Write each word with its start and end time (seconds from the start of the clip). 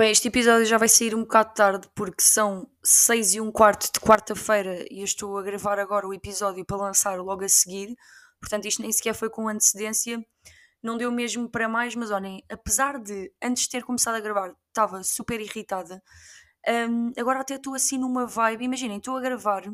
Bem, 0.00 0.12
este 0.12 0.28
episódio 0.28 0.64
já 0.64 0.78
vai 0.78 0.88
sair 0.88 1.14
um 1.14 1.20
bocado 1.20 1.52
tarde 1.52 1.86
porque 1.94 2.22
são 2.22 2.66
6 2.82 3.34
e 3.34 3.40
um 3.42 3.52
quarto 3.52 3.92
de 3.92 4.00
quarta-feira 4.00 4.86
e 4.90 5.00
eu 5.00 5.04
estou 5.04 5.36
a 5.36 5.42
gravar 5.42 5.78
agora 5.78 6.08
o 6.08 6.14
episódio 6.14 6.64
para 6.64 6.78
lançar 6.78 7.18
logo 7.18 7.44
a 7.44 7.48
seguir. 7.50 7.94
Portanto, 8.40 8.64
isto 8.64 8.80
nem 8.80 8.90
sequer 8.90 9.12
foi 9.12 9.28
com 9.28 9.46
antecedência. 9.46 10.18
Não 10.82 10.96
deu 10.96 11.12
mesmo 11.12 11.50
para 11.50 11.68
mais, 11.68 11.94
mas 11.94 12.10
olhem, 12.10 12.42
apesar 12.50 12.98
de 12.98 13.30
antes 13.42 13.64
de 13.64 13.68
ter 13.68 13.84
começado 13.84 14.14
a 14.14 14.20
gravar 14.20 14.54
estava 14.68 15.02
super 15.02 15.38
irritada, 15.38 16.02
hum, 16.88 17.12
agora 17.18 17.40
até 17.40 17.56
estou 17.56 17.74
assim 17.74 17.98
numa 17.98 18.24
vibe. 18.24 18.64
Imaginem, 18.64 18.96
estou 18.96 19.18
a 19.18 19.20
gravar 19.20 19.64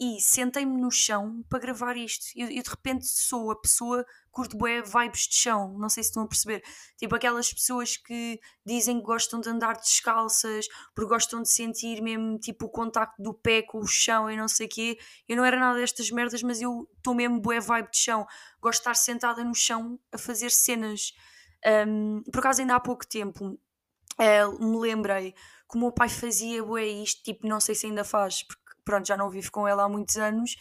e 0.00 0.20
sentei-me 0.20 0.80
no 0.80 0.90
chão 0.90 1.44
para 1.48 1.60
gravar 1.60 1.96
isto. 1.96 2.26
Eu, 2.34 2.48
eu 2.48 2.62
de 2.62 2.68
repente 2.70 3.06
sou 3.06 3.50
a 3.50 3.60
pessoa 3.60 4.04
curto 4.30 4.56
bué 4.56 4.82
vibes 4.82 5.28
de 5.28 5.34
chão, 5.36 5.76
não 5.78 5.88
sei 5.88 6.02
se 6.02 6.10
estão 6.10 6.22
a 6.22 6.26
perceber. 6.26 6.62
Tipo 6.96 7.14
aquelas 7.14 7.52
pessoas 7.52 7.96
que 7.96 8.40
dizem 8.64 8.98
que 8.98 9.04
gostam 9.04 9.40
de 9.40 9.48
andar 9.48 9.76
descalças, 9.76 10.66
porque 10.94 11.08
gostam 11.08 11.42
de 11.42 11.50
sentir 11.50 12.02
mesmo 12.02 12.38
tipo 12.38 12.66
o 12.66 12.70
contacto 12.70 13.22
do 13.22 13.34
pé 13.34 13.62
com 13.62 13.78
o 13.78 13.86
chão 13.86 14.30
e 14.30 14.36
não 14.36 14.48
sei 14.48 14.66
o 14.66 14.70
quê. 14.70 14.98
Eu 15.28 15.36
não 15.36 15.44
era 15.44 15.58
nada 15.58 15.78
destas 15.78 16.10
merdas, 16.10 16.42
mas 16.42 16.60
eu 16.60 16.88
estou 16.96 17.14
mesmo 17.14 17.40
bué 17.40 17.60
vibe 17.60 17.90
de 17.90 17.98
chão. 17.98 18.26
Gosto 18.60 18.78
de 18.78 18.80
estar 18.80 18.94
sentada 18.94 19.44
no 19.44 19.54
chão 19.54 19.98
a 20.10 20.18
fazer 20.18 20.50
cenas. 20.50 21.12
Um, 21.86 22.22
por 22.24 22.40
acaso 22.40 22.60
ainda 22.60 22.74
há 22.74 22.80
pouco 22.80 23.06
tempo 23.06 23.56
uh, 24.18 24.64
me 24.64 24.78
lembrei 24.78 25.32
que 25.70 25.76
o 25.76 25.80
meu 25.80 25.92
pai 25.92 26.08
fazia 26.08 26.62
bué 26.62 26.86
isto, 26.86 27.22
tipo, 27.22 27.46
não 27.46 27.60
sei 27.60 27.74
se 27.74 27.86
ainda 27.86 28.04
faz, 28.04 28.42
porque 28.42 28.61
pronto, 28.84 29.06
já 29.06 29.16
não 29.16 29.30
vivo 29.30 29.50
com 29.50 29.66
ela 29.66 29.84
há 29.84 29.88
muitos 29.88 30.16
anos, 30.16 30.56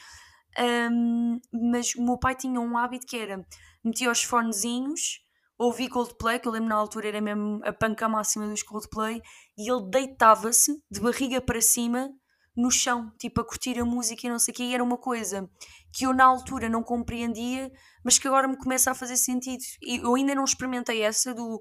um, 0.92 1.40
mas 1.72 1.96
o 1.96 2.04
meu 2.04 2.18
pai 2.18 2.36
tinha 2.36 2.60
um 2.60 2.78
hábito 2.78 3.06
que 3.08 3.18
era 3.18 3.46
metia 3.84 4.12
os 4.12 4.24
fonezinhos, 4.24 5.22
ouvia 5.58 5.90
Coldplay, 5.90 6.40
que 6.40 6.48
eu 6.48 6.52
lembro 6.52 6.70
na 6.70 6.76
altura 6.76 7.08
era 7.08 7.22
mesmo 7.22 7.62
a 7.64 7.72
panca 7.72 8.10
máxima 8.10 8.48
dos 8.48 8.64
Coldplay, 8.64 9.22
e 9.58 9.72
ele 9.72 9.90
deitava-se 9.90 10.82
de 10.90 11.00
barriga 11.00 11.40
para 11.42 11.62
cima 11.62 12.10
no 12.56 12.70
chão, 12.70 13.12
tipo 13.18 13.40
a 13.42 13.46
curtir 13.46 13.80
a 13.80 13.86
música 13.86 14.28
e 14.28 14.30
não 14.30 14.40
sei 14.40 14.52
o 14.52 14.56
quê, 14.56 14.64
e 14.64 14.74
era 14.74 14.84
uma 14.84 14.98
coisa 14.98 15.50
que 15.94 16.06
eu 16.06 16.14
na 16.14 16.26
altura 16.26 16.68
não 16.68 16.84
compreendia, 16.84 17.72
mas 18.04 18.18
que 18.18 18.28
agora 18.28 18.48
me 18.48 18.58
começa 18.58 18.92
a 18.92 18.96
fazer 18.96 19.18
sentido. 19.18 19.62
E 19.82 19.98
eu 19.98 20.16
ainda 20.16 20.36
não 20.36 20.44
experimentei 20.44 21.02
essa 21.02 21.34
do 21.34 21.60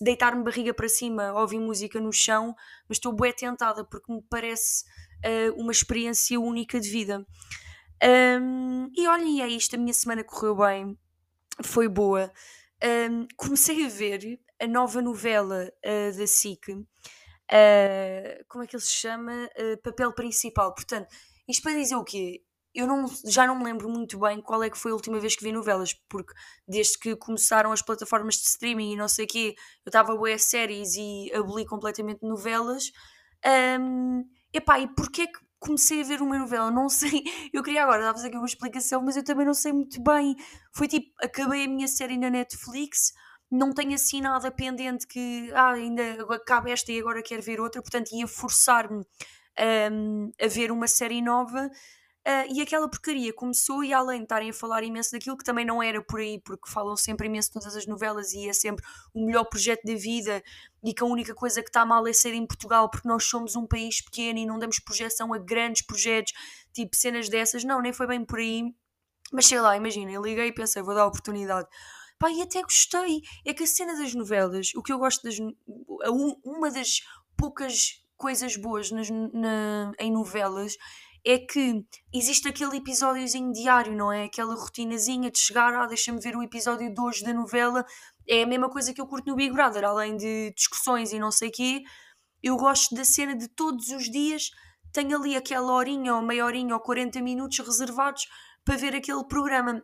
deitar-me 0.00 0.44
barriga 0.44 0.74
para 0.74 0.88
cima, 0.88 1.32
ouvir 1.32 1.58
música 1.58 2.00
no 2.00 2.12
chão, 2.12 2.54
mas 2.88 2.98
estou 2.98 3.12
bué 3.12 3.32
tentada 3.32 3.84
porque 3.84 4.12
me 4.12 4.22
parece 4.28 4.84
uh, 5.24 5.60
uma 5.60 5.72
experiência 5.72 6.38
única 6.40 6.80
de 6.80 6.88
vida. 6.88 7.26
Um, 8.40 8.90
e 8.96 9.06
olhem, 9.06 9.42
é 9.42 9.48
isto, 9.48 9.76
a 9.76 9.78
minha 9.78 9.92
semana 9.92 10.24
correu 10.24 10.56
bem, 10.56 10.98
foi 11.62 11.88
boa. 11.88 12.32
Um, 12.82 13.26
comecei 13.36 13.84
a 13.84 13.88
ver 13.88 14.40
a 14.60 14.66
nova 14.66 15.00
novela 15.00 15.72
uh, 15.84 16.18
da 16.18 16.26
SIC, 16.26 16.72
uh, 16.72 16.84
como 18.48 18.64
é 18.64 18.66
que 18.66 18.74
ele 18.74 18.82
se 18.82 18.92
chama? 18.92 19.48
Papel 19.82 20.12
principal. 20.12 20.74
Portanto, 20.74 21.08
isto 21.48 21.62
para 21.62 21.74
dizer 21.74 21.94
o 21.94 22.04
quê? 22.04 22.42
Eu 22.74 22.86
não, 22.86 23.06
já 23.26 23.46
não 23.46 23.56
me 23.56 23.64
lembro 23.64 23.88
muito 23.88 24.18
bem 24.18 24.40
qual 24.40 24.62
é 24.62 24.70
que 24.70 24.78
foi 24.78 24.92
a 24.92 24.94
última 24.94 25.20
vez 25.20 25.36
que 25.36 25.44
vi 25.44 25.52
novelas, 25.52 25.92
porque 26.08 26.32
desde 26.66 26.98
que 26.98 27.14
começaram 27.14 27.70
as 27.70 27.82
plataformas 27.82 28.36
de 28.36 28.48
streaming 28.48 28.94
e 28.94 28.96
não 28.96 29.08
sei 29.08 29.26
o 29.26 29.28
quê, 29.28 29.54
eu 29.84 29.90
estava 29.90 30.12
a 30.12 30.16
boé 30.16 30.38
séries 30.38 30.94
e 30.96 31.30
aboli 31.34 31.66
completamente 31.66 32.22
novelas. 32.22 32.90
Um, 33.78 34.24
Epá, 34.52 34.78
e 34.80 34.88
porquê 34.94 35.26
que 35.26 35.38
comecei 35.58 36.00
a 36.02 36.04
ver 36.04 36.20
uma 36.22 36.38
novela? 36.38 36.70
Não 36.70 36.88
sei. 36.88 37.22
Eu 37.52 37.62
queria 37.62 37.82
agora 37.82 38.02
dar-vos 38.02 38.24
aqui 38.24 38.36
uma 38.36 38.46
explicação, 38.46 39.02
mas 39.02 39.16
eu 39.16 39.24
também 39.24 39.46
não 39.46 39.54
sei 39.54 39.72
muito 39.72 40.02
bem. 40.02 40.34
Foi 40.74 40.88
tipo, 40.88 41.06
acabei 41.22 41.64
a 41.64 41.68
minha 41.68 41.88
série 41.88 42.18
na 42.18 42.30
Netflix, 42.30 43.12
não 43.50 43.72
tenho 43.72 43.94
assim 43.94 44.20
nada 44.20 44.50
pendente 44.50 45.06
que 45.06 45.50
ah, 45.54 45.72
ainda 45.72 46.02
acaba 46.30 46.70
esta 46.70 46.90
e 46.92 46.98
agora 46.98 47.22
quero 47.22 47.42
ver 47.42 47.60
outra, 47.60 47.82
portanto 47.82 48.10
ia 48.12 48.26
forçar-me 48.26 49.04
um, 49.92 50.30
a 50.42 50.46
ver 50.48 50.72
uma 50.72 50.88
série 50.88 51.20
nova 51.20 51.70
Uh, 52.24 52.54
e 52.54 52.62
aquela 52.62 52.88
porcaria 52.88 53.32
começou, 53.32 53.82
e 53.82 53.92
além 53.92 54.18
de 54.18 54.24
estarem 54.24 54.50
a 54.50 54.52
falar 54.52 54.84
imenso 54.84 55.10
daquilo, 55.10 55.36
que 55.36 55.42
também 55.42 55.64
não 55.64 55.82
era 55.82 56.00
por 56.00 56.20
aí, 56.20 56.40
porque 56.40 56.70
falam 56.70 56.96
sempre 56.96 57.26
imenso 57.26 57.48
de 57.48 57.54
todas 57.54 57.74
as 57.74 57.84
novelas 57.84 58.32
e 58.32 58.48
é 58.48 58.52
sempre 58.52 58.84
o 59.12 59.26
melhor 59.26 59.44
projeto 59.44 59.82
da 59.84 59.96
vida, 59.96 60.40
e 60.84 60.94
que 60.94 61.02
a 61.02 61.06
única 61.06 61.34
coisa 61.34 61.60
que 61.60 61.68
está 61.68 61.84
mal 61.84 62.06
é 62.06 62.12
ser 62.12 62.32
em 62.32 62.46
Portugal, 62.46 62.88
porque 62.88 63.08
nós 63.08 63.24
somos 63.24 63.56
um 63.56 63.66
país 63.66 64.00
pequeno 64.00 64.38
e 64.38 64.46
não 64.46 64.56
damos 64.56 64.78
projeção 64.78 65.34
a 65.34 65.38
grandes 65.38 65.82
projetos, 65.82 66.32
tipo 66.72 66.94
cenas 66.94 67.28
dessas. 67.28 67.64
Não, 67.64 67.82
nem 67.82 67.92
foi 67.92 68.06
bem 68.06 68.24
por 68.24 68.38
aí. 68.38 68.72
Mas 69.32 69.46
sei 69.46 69.60
lá, 69.60 69.76
imagina, 69.76 70.12
eu 70.12 70.22
liguei 70.22 70.48
e 70.48 70.52
pensei, 70.52 70.82
vou 70.82 70.94
dar 70.94 71.02
a 71.02 71.06
oportunidade. 71.06 71.68
Pá, 72.18 72.30
e 72.30 72.40
até 72.40 72.62
gostei. 72.62 73.20
É 73.44 73.52
que 73.52 73.64
a 73.64 73.66
cena 73.66 73.96
das 73.96 74.14
novelas, 74.14 74.72
o 74.76 74.82
que 74.82 74.92
eu 74.92 74.98
gosto 74.98 75.24
das. 75.24 75.38
Uma 76.44 76.70
das 76.70 77.00
poucas 77.36 78.00
coisas 78.16 78.56
boas 78.56 78.92
nas, 78.92 79.10
na, 79.10 79.92
em 79.98 80.12
novelas 80.12 80.76
é 81.24 81.38
que 81.38 81.84
existe 82.12 82.48
aquele 82.48 82.76
episódiozinho 82.76 83.52
diário, 83.52 83.94
não 83.94 84.12
é? 84.12 84.24
Aquela 84.24 84.54
rotinazinha 84.54 85.30
de 85.30 85.38
chegar, 85.38 85.74
ah, 85.74 85.86
deixa-me 85.86 86.20
ver 86.20 86.36
o 86.36 86.42
episódio 86.42 86.92
de 86.92 87.00
hoje 87.00 87.22
da 87.22 87.32
novela. 87.32 87.84
É 88.28 88.42
a 88.42 88.46
mesma 88.46 88.68
coisa 88.68 88.92
que 88.92 89.00
eu 89.00 89.06
curto 89.06 89.30
no 89.30 89.36
Big 89.36 89.52
Brother, 89.52 89.84
além 89.84 90.16
de 90.16 90.52
discussões 90.54 91.12
e 91.12 91.18
não 91.18 91.30
sei 91.30 91.48
o 91.48 91.52
quê. 91.52 91.82
Eu 92.42 92.56
gosto 92.56 92.94
da 92.94 93.04
cena 93.04 93.36
de 93.36 93.48
todos 93.48 93.88
os 93.90 94.10
dias 94.10 94.50
tenho 94.92 95.16
ali 95.16 95.34
aquela 95.34 95.72
horinha 95.72 96.14
ou 96.14 96.22
meia 96.22 96.44
horinha 96.44 96.74
ou 96.74 96.80
40 96.80 97.20
minutos 97.22 97.58
reservados 97.58 98.28
para 98.64 98.76
ver 98.76 98.94
aquele 98.94 99.24
programa. 99.24 99.82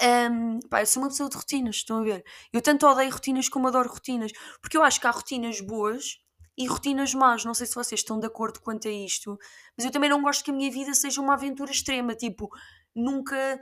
Um, 0.00 0.60
pá, 0.70 0.80
eu 0.80 0.86
sou 0.86 1.02
uma 1.02 1.08
pessoa 1.08 1.28
de 1.28 1.36
rotinas, 1.36 1.76
estão 1.76 1.98
a 1.98 2.04
ver? 2.04 2.24
Eu 2.52 2.62
tanto 2.62 2.86
odeio 2.86 3.10
rotinas 3.10 3.48
como 3.48 3.66
adoro 3.66 3.88
rotinas, 3.88 4.30
porque 4.62 4.76
eu 4.76 4.82
acho 4.84 5.00
que 5.00 5.06
há 5.08 5.10
rotinas 5.10 5.60
boas 5.60 6.18
e 6.58 6.66
rotinas 6.66 7.14
más. 7.14 7.44
Não 7.44 7.54
sei 7.54 7.66
se 7.66 7.74
vocês 7.74 8.00
estão 8.00 8.18
de 8.18 8.26
acordo 8.26 8.60
quanto 8.60 8.88
a 8.88 8.90
isto, 8.90 9.38
mas 9.76 9.86
eu 9.86 9.92
também 9.92 10.10
não 10.10 10.20
gosto 10.20 10.44
que 10.44 10.50
a 10.50 10.54
minha 10.54 10.70
vida 10.70 10.92
seja 10.92 11.20
uma 11.20 11.34
aventura 11.34 11.70
extrema. 11.70 12.14
Tipo, 12.16 12.50
nunca. 12.94 13.60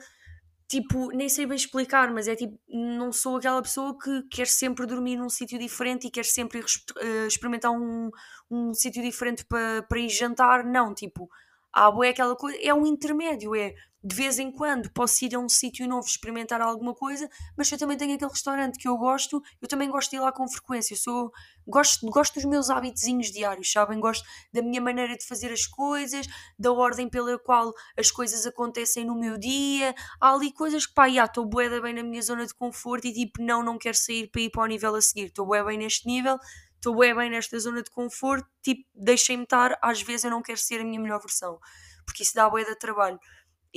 Tipo, 0.69 1.11
nem 1.13 1.29
sei 1.29 1.47
bem 1.47 1.55
explicar, 1.55 2.11
mas 2.13 2.27
é 2.27 2.35
tipo, 2.35 2.59
não 2.69 3.13
sou 3.13 3.37
aquela 3.37 3.63
pessoa 3.63 3.97
que 3.97 4.23
quer 4.23 4.49
sempre 4.49 4.85
dormir 4.85 5.17
num 5.17 5.29
sítio 5.29 5.61
diferente 5.61 6.09
e 6.09 6.11
quer 6.11 6.25
sempre 6.25 6.59
uh, 6.59 7.27
experimentar 7.29 7.71
um, 7.71 8.11
um 8.51 8.75
sítio 8.75 9.01
diferente 9.01 9.45
para, 9.45 9.85
para 9.85 10.01
ir 10.01 10.09
jantar. 10.09 10.65
Não, 10.65 10.93
tipo, 10.93 11.31
há 11.73 11.93
é 12.03 12.09
aquela 12.09 12.35
coisa, 12.35 12.59
é 12.61 12.75
um 12.75 12.85
intermédio, 12.85 13.55
é 13.55 13.75
de 14.07 14.15
vez 14.15 14.39
em 14.39 14.53
quando 14.53 14.89
posso 14.93 15.25
ir 15.25 15.35
a 15.35 15.39
um 15.41 15.49
sítio 15.49 15.85
novo 15.89 16.07
experimentar 16.07 16.61
alguma 16.61 16.95
coisa, 16.95 17.29
mas 17.57 17.73
eu 17.73 17.77
também 17.77 17.97
tenho 17.97 18.15
aquele 18.15 18.31
restaurante 18.31 18.79
que 18.79 18.87
eu 18.87 18.97
gosto, 18.97 19.43
eu 19.61 19.67
também 19.67 19.91
gosto 19.91 20.11
de 20.11 20.17
ir 20.17 20.21
lá 20.21 20.31
com 20.31 20.47
frequência. 20.49 20.95
Eu 20.95 20.99
sou, 20.99 21.33
gosto, 21.67 22.07
gosto 22.07 22.35
dos 22.35 22.45
meus 22.45 22.71
hábitos 22.71 23.03
diários, 23.33 23.73
sabem? 23.73 23.99
Gosto 23.99 24.25
da 24.53 24.63
minha 24.63 24.81
maneira 24.81 25.17
de 25.17 25.27
fazer 25.27 25.53
as 25.53 25.67
coisas, 25.67 26.25
da 26.57 26.71
ordem 26.71 27.09
pela 27.09 27.37
qual 27.37 27.73
as 27.99 28.09
coisas 28.13 28.47
acontecem 28.47 29.05
no 29.05 29.19
meu 29.19 29.37
dia. 29.37 29.93
Há 30.21 30.35
ali 30.35 30.53
coisas 30.53 30.87
que, 30.87 30.95
pá, 30.95 31.09
estou 31.09 31.45
boeda 31.45 31.81
bem 31.81 31.93
na 31.93 32.05
minha 32.05 32.23
zona 32.23 32.47
de 32.47 32.55
conforto 32.55 33.09
e 33.09 33.13
tipo, 33.13 33.43
não, 33.43 33.61
não 33.61 33.77
quero 33.77 33.97
sair 33.97 34.31
para 34.31 34.41
ir 34.41 34.51
para 34.51 34.63
o 34.63 34.67
nível 34.67 34.95
a 34.95 35.03
seguir. 35.03 35.27
Estou 35.27 35.45
boeda 35.45 35.65
bem 35.65 35.79
neste 35.79 36.07
nível, 36.07 36.39
estou 36.77 36.95
bem, 36.95 37.29
nesta 37.29 37.59
zona 37.59 37.83
de 37.83 37.91
conforto, 37.91 38.49
tipo, 38.63 38.89
deixem-me 38.95 39.43
estar, 39.43 39.77
às 39.83 40.01
vezes 40.01 40.25
eu 40.25 40.31
não 40.31 40.43
quero 40.43 40.59
ser 40.59 40.81
a 40.81 40.85
minha 40.85 41.01
melhor 41.01 41.19
versão, 41.19 41.59
porque 42.05 42.23
isso 42.23 42.37
dá 42.37 42.49
boa 42.49 42.65
de 42.65 42.77
trabalho 42.77 43.19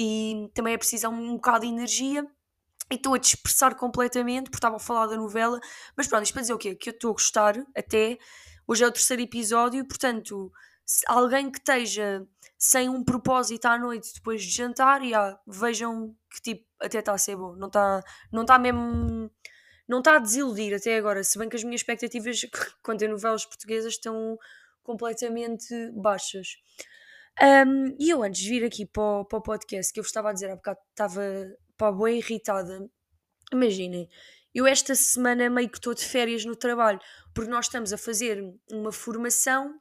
e 0.02 0.50
também 0.54 0.74
é 0.74 0.78
preciso 0.78 1.10
um, 1.10 1.36
bocado 1.36 1.66
de 1.66 1.68
energia 1.68 2.26
e 2.90 2.96
estou 2.96 3.14
a 3.14 3.18
dispersar 3.18 3.76
completamente 3.76 4.46
porque 4.46 4.56
estava 4.56 4.78
a 4.78 4.80
falar 4.80 5.08
da 5.08 5.18
novela, 5.18 5.60
mas 5.96 6.08
pronto, 6.08 6.24
isto 6.24 6.32
para 6.32 6.42
dizer 6.42 6.54
o 6.54 6.58
quê? 6.58 6.74
Que 6.74 6.90
eu 6.90 6.94
estou 6.94 7.10
a 7.10 7.14
gostar 7.14 7.58
até, 7.76 8.18
hoje 8.66 8.82
é 8.86 8.88
o 8.88 8.92
terceiro 8.94 9.22
episódio, 9.22 9.86
portanto, 9.86 10.50
alguém 11.06 11.52
que 11.52 11.60
esteja 11.60 12.26
sem 12.58 12.88
um 12.88 13.04
propósito 13.04 13.66
à 13.66 13.78
noite 13.78 14.14
depois 14.14 14.42
de 14.42 14.50
jantar, 14.50 15.06
já, 15.06 15.38
vejam 15.46 16.16
que 16.34 16.42
tipo, 16.42 16.66
até 16.80 17.00
está 17.00 17.12
a 17.12 17.18
ser 17.18 17.36
bom, 17.36 17.54
não 17.58 17.68
está 17.68 18.02
não 18.32 18.46
tá 18.46 18.58
mesmo 18.58 19.30
não 19.86 20.00
está 20.00 20.16
a 20.16 20.20
desiludir 20.20 20.74
até 20.74 20.96
agora, 20.96 21.26
se 21.26 21.38
bem 21.38 21.50
que 21.50 21.58
as 21.58 21.64
minhas 21.64 21.82
expectativas 21.82 22.40
quanto 22.82 23.04
a 23.04 23.08
novelas 23.10 23.46
portuguesas 23.46 23.94
estão 23.94 24.40
completamente 24.82 25.92
baixas. 25.92 26.56
Um, 27.42 27.96
e 27.98 28.10
eu 28.10 28.22
antes 28.22 28.42
de 28.42 28.50
vir 28.50 28.66
aqui 28.66 28.86
para 28.86 29.02
o, 29.02 29.26
para 29.26 29.40
o 29.40 29.42
podcast, 29.42 29.94
que 29.94 30.00
eu 30.00 30.04
estava 30.04 30.30
a 30.30 30.34
dizer 30.34 30.52
há 30.52 30.56
bocado, 30.56 30.80
estava 30.90 31.22
pá, 31.78 31.92
bem 31.92 32.18
irritada. 32.18 32.90
Imaginem, 33.52 34.10
eu 34.54 34.68
esta 34.68 34.94
semana 34.94 35.50
meio 35.50 35.70
que 35.70 35.78
estou 35.78 35.94
de 35.94 36.04
férias 36.04 36.44
no 36.44 36.56
trabalho, 36.56 37.00
porque 37.34 37.50
nós 37.50 37.66
estamos 37.66 37.94
a 37.94 37.98
fazer 37.98 38.44
uma 38.72 38.92
formação 38.92 39.74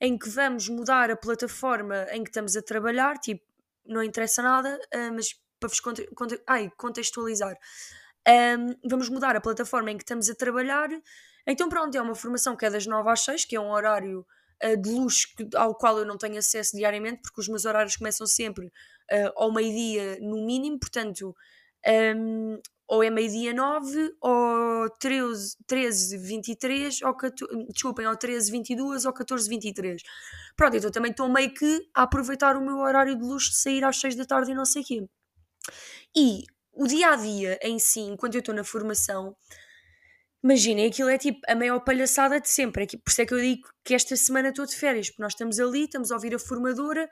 em 0.00 0.16
que 0.16 0.28
vamos 0.28 0.68
mudar 0.68 1.10
a 1.10 1.16
plataforma 1.16 2.06
em 2.12 2.22
que 2.22 2.30
estamos 2.30 2.56
a 2.56 2.62
trabalhar, 2.62 3.18
tipo, 3.18 3.44
não 3.84 4.02
interessa 4.02 4.42
nada, 4.42 4.78
uh, 4.94 5.12
mas 5.12 5.34
para 5.58 5.68
vos 5.68 5.80
conte, 5.80 6.06
conte, 6.14 6.40
ai, 6.46 6.70
contextualizar. 6.76 7.56
Um, 8.26 8.88
vamos 8.88 9.08
mudar 9.08 9.34
a 9.36 9.40
plataforma 9.40 9.90
em 9.90 9.96
que 9.96 10.04
estamos 10.04 10.30
a 10.30 10.34
trabalhar. 10.34 10.88
Então, 11.46 11.68
pronto, 11.68 11.94
é 11.96 12.00
uma 12.00 12.14
formação 12.14 12.56
que 12.56 12.64
é 12.64 12.70
das 12.70 12.86
9 12.86 13.10
às 13.10 13.20
6, 13.24 13.44
que 13.44 13.56
é 13.56 13.60
um 13.60 13.70
horário 13.70 14.24
de 14.76 14.90
luz 14.90 15.26
ao 15.56 15.74
qual 15.74 15.98
eu 15.98 16.04
não 16.04 16.18
tenho 16.18 16.38
acesso 16.38 16.76
diariamente, 16.76 17.22
porque 17.22 17.40
os 17.40 17.48
meus 17.48 17.64
horários 17.64 17.96
começam 17.96 18.26
sempre 18.26 18.66
uh, 18.66 19.32
ao 19.36 19.52
meio-dia 19.52 20.18
no 20.20 20.44
mínimo, 20.44 20.78
portanto, 20.78 21.34
um, 22.16 22.60
ou 22.86 23.04
é 23.04 23.08
meio-dia 23.08 23.54
9, 23.54 24.16
ou 24.20 24.90
13, 24.98 25.56
13 25.66 26.18
23, 26.18 27.02
ou 27.02 27.14
14, 27.14 27.66
desculpem, 27.72 28.06
ou 28.06 28.16
13 28.16 28.50
22 28.50 29.04
ou 29.04 29.12
14 29.12 29.48
23. 29.48 30.02
Pronto, 30.56 30.76
então 30.76 30.90
também 30.90 31.12
estou 31.12 31.28
meio 31.28 31.54
que 31.54 31.88
a 31.94 32.02
aproveitar 32.02 32.56
o 32.56 32.60
meu 32.60 32.78
horário 32.78 33.16
de 33.16 33.22
luxo 33.22 33.50
de 33.50 33.58
sair 33.58 33.84
às 33.84 33.96
6 34.00 34.16
da 34.16 34.24
tarde 34.24 34.50
e 34.50 34.54
não 34.54 34.64
sei 34.64 34.82
o 34.82 34.84
quê. 34.84 35.08
E 36.16 36.42
o 36.72 36.86
dia 36.88 37.10
a 37.10 37.16
dia 37.16 37.58
em 37.62 37.78
si, 37.78 38.00
enquanto 38.00 38.34
eu 38.34 38.40
estou 38.40 38.54
na 38.54 38.64
formação, 38.64 39.36
imaginem, 40.42 40.86
aquilo 40.86 41.08
é 41.08 41.18
tipo 41.18 41.40
a 41.48 41.54
maior 41.54 41.80
palhaçada 41.80 42.40
de 42.40 42.48
sempre. 42.48 42.84
É 42.84 42.86
por 42.86 43.10
isso 43.10 43.22
é 43.22 43.26
que 43.26 43.34
eu 43.34 43.40
digo 43.40 43.68
que 43.84 43.94
esta 43.94 44.16
semana 44.16 44.48
estou 44.48 44.66
de 44.66 44.76
férias, 44.76 45.08
porque 45.08 45.22
nós 45.22 45.32
estamos 45.32 45.58
ali, 45.60 45.84
estamos 45.84 46.10
a 46.10 46.14
ouvir 46.14 46.34
a 46.34 46.38
formadora, 46.38 47.08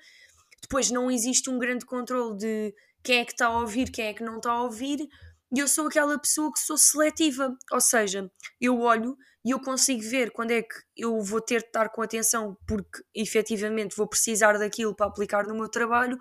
depois 0.62 0.90
não 0.90 1.10
existe 1.10 1.48
um 1.50 1.58
grande 1.58 1.84
controle 1.84 2.36
de 2.36 2.74
quem 3.02 3.20
é 3.20 3.24
que 3.24 3.32
está 3.32 3.46
a 3.46 3.60
ouvir, 3.60 3.90
quem 3.90 4.06
é 4.06 4.14
que 4.14 4.22
não 4.22 4.36
está 4.36 4.52
a 4.52 4.62
ouvir, 4.62 5.08
e 5.54 5.58
eu 5.58 5.68
sou 5.68 5.86
aquela 5.86 6.18
pessoa 6.18 6.52
que 6.52 6.60
sou 6.60 6.76
seletiva, 6.76 7.56
ou 7.72 7.80
seja, 7.80 8.30
eu 8.60 8.80
olho 8.80 9.16
e 9.44 9.50
eu 9.50 9.60
consigo 9.60 10.02
ver 10.02 10.30
quando 10.30 10.50
é 10.50 10.62
que 10.62 10.74
eu 10.96 11.20
vou 11.22 11.40
ter 11.40 11.60
de 11.60 11.68
estar 11.68 11.88
com 11.88 12.02
atenção 12.02 12.56
porque 12.66 13.02
efetivamente 13.14 13.96
vou 13.96 14.06
precisar 14.06 14.58
daquilo 14.58 14.94
para 14.94 15.06
aplicar 15.06 15.46
no 15.46 15.54
meu 15.54 15.68
trabalho, 15.68 16.18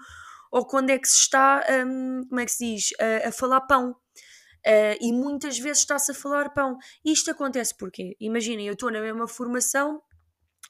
ou 0.51 0.65
quando 0.65 0.91
é 0.91 0.97
que 0.97 1.07
se 1.07 1.17
está, 1.17 1.61
um, 1.85 2.21
como 2.27 2.39
é 2.39 2.45
que 2.45 2.51
se 2.51 2.75
diz, 2.75 2.89
a, 2.99 3.27
a 3.27 3.31
falar 3.31 3.61
pão. 3.61 3.95
Uh, 4.65 4.97
e 4.99 5.13
muitas 5.13 5.57
vezes 5.57 5.79
está-se 5.79 6.11
a 6.11 6.15
falar 6.15 6.49
pão. 6.49 6.77
Isto 7.05 7.31
acontece 7.31 7.75
porque, 7.77 8.15
imaginem, 8.19 8.67
eu 8.67 8.73
estou 8.73 8.91
na 8.91 9.01
mesma 9.01 9.27
formação, 9.27 10.01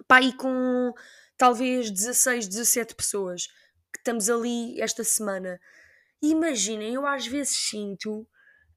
pá, 0.07 0.21
e 0.21 0.33
com 0.33 0.93
talvez 1.37 1.89
16, 1.89 2.47
17 2.47 2.95
pessoas 2.95 3.47
que 3.91 3.99
estamos 3.99 4.29
ali 4.29 4.79
esta 4.81 5.03
semana. 5.03 5.59
Imaginem, 6.21 6.93
eu 6.93 7.05
às 7.05 7.25
vezes 7.25 7.55
sinto 7.69 8.27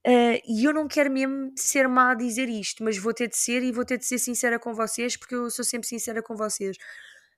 Uh, 0.07 0.41
e 0.49 0.65
eu 0.65 0.73
não 0.73 0.89
quero 0.89 1.11
mesmo 1.11 1.53
ser 1.57 1.87
má 1.87 2.13
a 2.13 2.15
dizer 2.15 2.49
isto, 2.49 2.83
mas 2.83 2.97
vou 2.97 3.13
ter 3.13 3.29
de 3.29 3.37
ser 3.37 3.63
e 3.63 3.71
vou 3.71 3.85
ter 3.85 3.99
de 3.99 4.07
ser 4.07 4.19
sincera 4.19 4.59
com 4.59 4.73
vocês, 4.73 5.15
porque 5.15 5.35
eu 5.35 5.51
sou 5.51 5.63
sempre 5.65 5.87
sincera 5.87 6.23
com 6.23 6.35
vocês. 6.35 6.77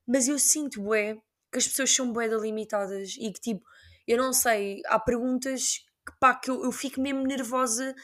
Mas 0.06 0.28
eu 0.28 0.38
sinto, 0.38 0.80
bué, 0.80 1.16
que 1.50 1.58
as 1.58 1.66
pessoas 1.66 1.92
são 1.92 2.12
bué 2.12 2.28
limitadas 2.28 3.16
e 3.18 3.32
que, 3.32 3.40
tipo, 3.40 3.64
eu 4.06 4.16
não 4.16 4.32
sei, 4.32 4.80
há 4.86 4.98
perguntas 4.98 5.84
que, 6.06 6.12
pá, 6.18 6.34
que 6.34 6.50
eu, 6.50 6.64
eu 6.64 6.72
fico 6.72 7.00
mesmo 7.00 7.22
nervosa. 7.22 7.94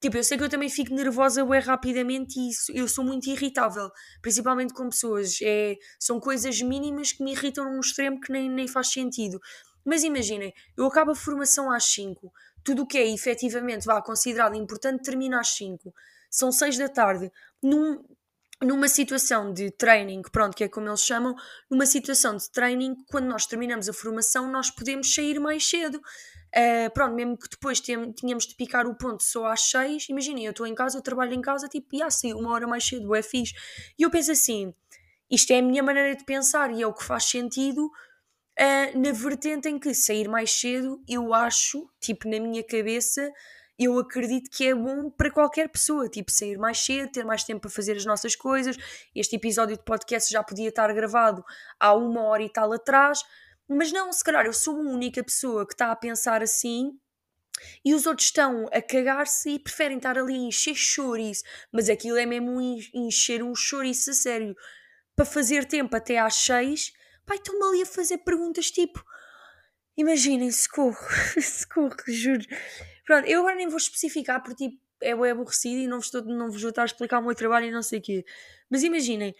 Tipo, 0.00 0.16
eu 0.16 0.24
sei 0.24 0.36
que 0.36 0.44
eu 0.44 0.48
também 0.48 0.68
fico 0.68 0.92
nervosa 0.94 1.44
bué 1.44 1.60
rapidamente 1.60 2.38
e 2.38 2.50
isso, 2.50 2.72
eu 2.72 2.88
sou 2.88 3.04
muito 3.04 3.30
irritável, 3.30 3.88
principalmente 4.20 4.74
com 4.74 4.88
pessoas. 4.88 5.38
É, 5.42 5.76
são 5.98 6.18
coisas 6.18 6.60
mínimas 6.60 7.12
que 7.12 7.22
me 7.22 7.32
irritam 7.32 7.64
num 7.64 7.80
extremo 7.80 8.20
que 8.20 8.32
nem, 8.32 8.50
nem 8.50 8.66
faz 8.66 8.88
sentido. 8.88 9.38
Mas 9.84 10.02
imaginem, 10.02 10.52
eu 10.76 10.86
acabo 10.86 11.12
a 11.12 11.14
formação 11.14 11.70
às 11.70 11.84
5, 11.84 12.32
tudo 12.64 12.82
o 12.82 12.86
que 12.86 12.98
é 12.98 13.08
efetivamente 13.12 13.84
vá, 13.84 14.00
considerado 14.00 14.54
importante 14.54 15.02
termina 15.02 15.40
às 15.40 15.48
5. 15.48 15.92
São 16.30 16.50
6 16.50 16.78
da 16.78 16.88
tarde. 16.88 17.30
Num, 17.62 18.02
numa 18.62 18.88
situação 18.88 19.52
de 19.52 19.70
training, 19.72 20.22
pronto, 20.32 20.56
que 20.56 20.64
é 20.64 20.68
como 20.68 20.88
eles 20.88 21.02
chamam, 21.02 21.34
numa 21.70 21.84
situação 21.84 22.36
de 22.36 22.50
training, 22.50 22.94
quando 23.08 23.26
nós 23.26 23.46
terminamos 23.46 23.88
a 23.88 23.92
formação, 23.92 24.50
nós 24.50 24.70
podemos 24.70 25.12
sair 25.12 25.38
mais 25.38 25.68
cedo. 25.68 26.00
Uh, 26.54 26.90
pronto, 26.92 27.14
mesmo 27.14 27.36
que 27.36 27.48
depois 27.48 27.80
tínhamos 27.80 28.46
de 28.46 28.54
picar 28.54 28.86
o 28.86 28.94
ponto 28.94 29.22
só 29.22 29.46
às 29.46 29.62
6, 29.70 30.10
imaginem, 30.10 30.44
eu 30.44 30.50
estou 30.50 30.66
em 30.66 30.74
casa, 30.74 30.98
eu 30.98 31.02
trabalho 31.02 31.32
em 31.32 31.40
casa, 31.40 31.66
tipo, 31.66 31.88
e 31.96 32.02
assim, 32.02 32.34
uma 32.34 32.52
hora 32.52 32.66
mais 32.66 32.84
cedo, 32.84 33.14
é 33.14 33.22
fixe. 33.22 33.54
E 33.98 34.02
eu 34.02 34.10
penso 34.10 34.32
assim, 34.32 34.74
isto 35.30 35.50
é 35.50 35.60
a 35.60 35.62
minha 35.62 35.82
maneira 35.82 36.14
de 36.14 36.24
pensar 36.24 36.70
e 36.70 36.82
é 36.82 36.86
o 36.86 36.92
que 36.92 37.04
faz 37.04 37.24
sentido 37.24 37.86
uh, 37.86 38.98
na 38.98 39.12
vertente 39.12 39.66
em 39.68 39.78
que 39.78 39.94
sair 39.94 40.28
mais 40.28 40.50
cedo, 40.50 41.02
eu 41.08 41.32
acho, 41.32 41.88
tipo, 41.98 42.28
na 42.28 42.38
minha 42.38 42.62
cabeça, 42.62 43.32
eu 43.78 43.98
acredito 43.98 44.50
que 44.50 44.66
é 44.66 44.74
bom 44.74 45.10
para 45.10 45.30
qualquer 45.30 45.68
pessoa, 45.68 46.08
tipo, 46.08 46.30
sair 46.30 46.58
mais 46.58 46.78
cedo, 46.78 47.10
ter 47.10 47.24
mais 47.24 47.44
tempo 47.44 47.62
para 47.62 47.70
fazer 47.70 47.96
as 47.96 48.04
nossas 48.04 48.36
coisas. 48.36 48.76
Este 49.14 49.36
episódio 49.36 49.76
de 49.76 49.82
podcast 49.82 50.30
já 50.30 50.42
podia 50.42 50.68
estar 50.68 50.92
gravado 50.92 51.42
há 51.80 51.94
uma 51.94 52.22
hora 52.24 52.42
e 52.42 52.50
tal 52.50 52.72
atrás, 52.72 53.22
mas 53.76 53.92
não, 53.92 54.12
se 54.12 54.24
calhar 54.24 54.46
eu 54.46 54.52
sou 54.52 54.76
a 54.76 54.80
única 54.80 55.22
pessoa 55.22 55.66
que 55.66 55.74
está 55.74 55.90
a 55.90 55.96
pensar 55.96 56.42
assim 56.42 56.98
e 57.84 57.94
os 57.94 58.06
outros 58.06 58.28
estão 58.28 58.66
a 58.72 58.82
cagar-se 58.82 59.50
e 59.50 59.58
preferem 59.58 59.98
estar 59.98 60.18
ali 60.18 60.34
a 60.34 60.38
encher 60.38 60.74
chouriço, 60.74 61.44
mas 61.70 61.88
aquilo 61.88 62.16
é 62.16 62.26
mesmo 62.26 62.60
encher 62.94 63.42
um 63.42 63.54
chouriço 63.54 64.10
a 64.10 64.14
sério, 64.14 64.56
para 65.14 65.24
fazer 65.24 65.64
tempo 65.64 65.94
até 65.94 66.18
às 66.18 66.34
seis 66.34 66.92
Pai, 67.26 67.36
estão-me 67.36 67.64
ali 67.64 67.82
a 67.82 67.86
fazer 67.86 68.18
perguntas 68.18 68.70
tipo. 68.70 69.04
Imaginem, 69.96 70.50
socorro, 70.50 70.96
socorro, 71.40 71.96
juro. 72.08 72.44
Pronto, 73.06 73.28
eu 73.28 73.40
agora 73.40 73.56
nem 73.56 73.68
vou 73.68 73.76
especificar 73.76 74.42
porque 74.42 74.68
tipo, 74.68 74.82
é 75.00 75.14
bem 75.14 75.30
aborrecido 75.30 75.82
e 75.82 75.86
não 75.86 75.98
vos, 75.98 76.06
estou, 76.06 76.24
não 76.24 76.50
vos 76.50 76.60
vou 76.60 76.70
estar 76.70 76.82
a 76.82 76.86
explicar 76.86 77.18
o 77.18 77.22
meu 77.22 77.34
trabalho 77.34 77.66
e 77.66 77.70
não 77.70 77.82
sei 77.82 77.98
o 77.98 78.02
quê. 78.02 78.24
Mas 78.70 78.82
imaginem, 78.82 79.34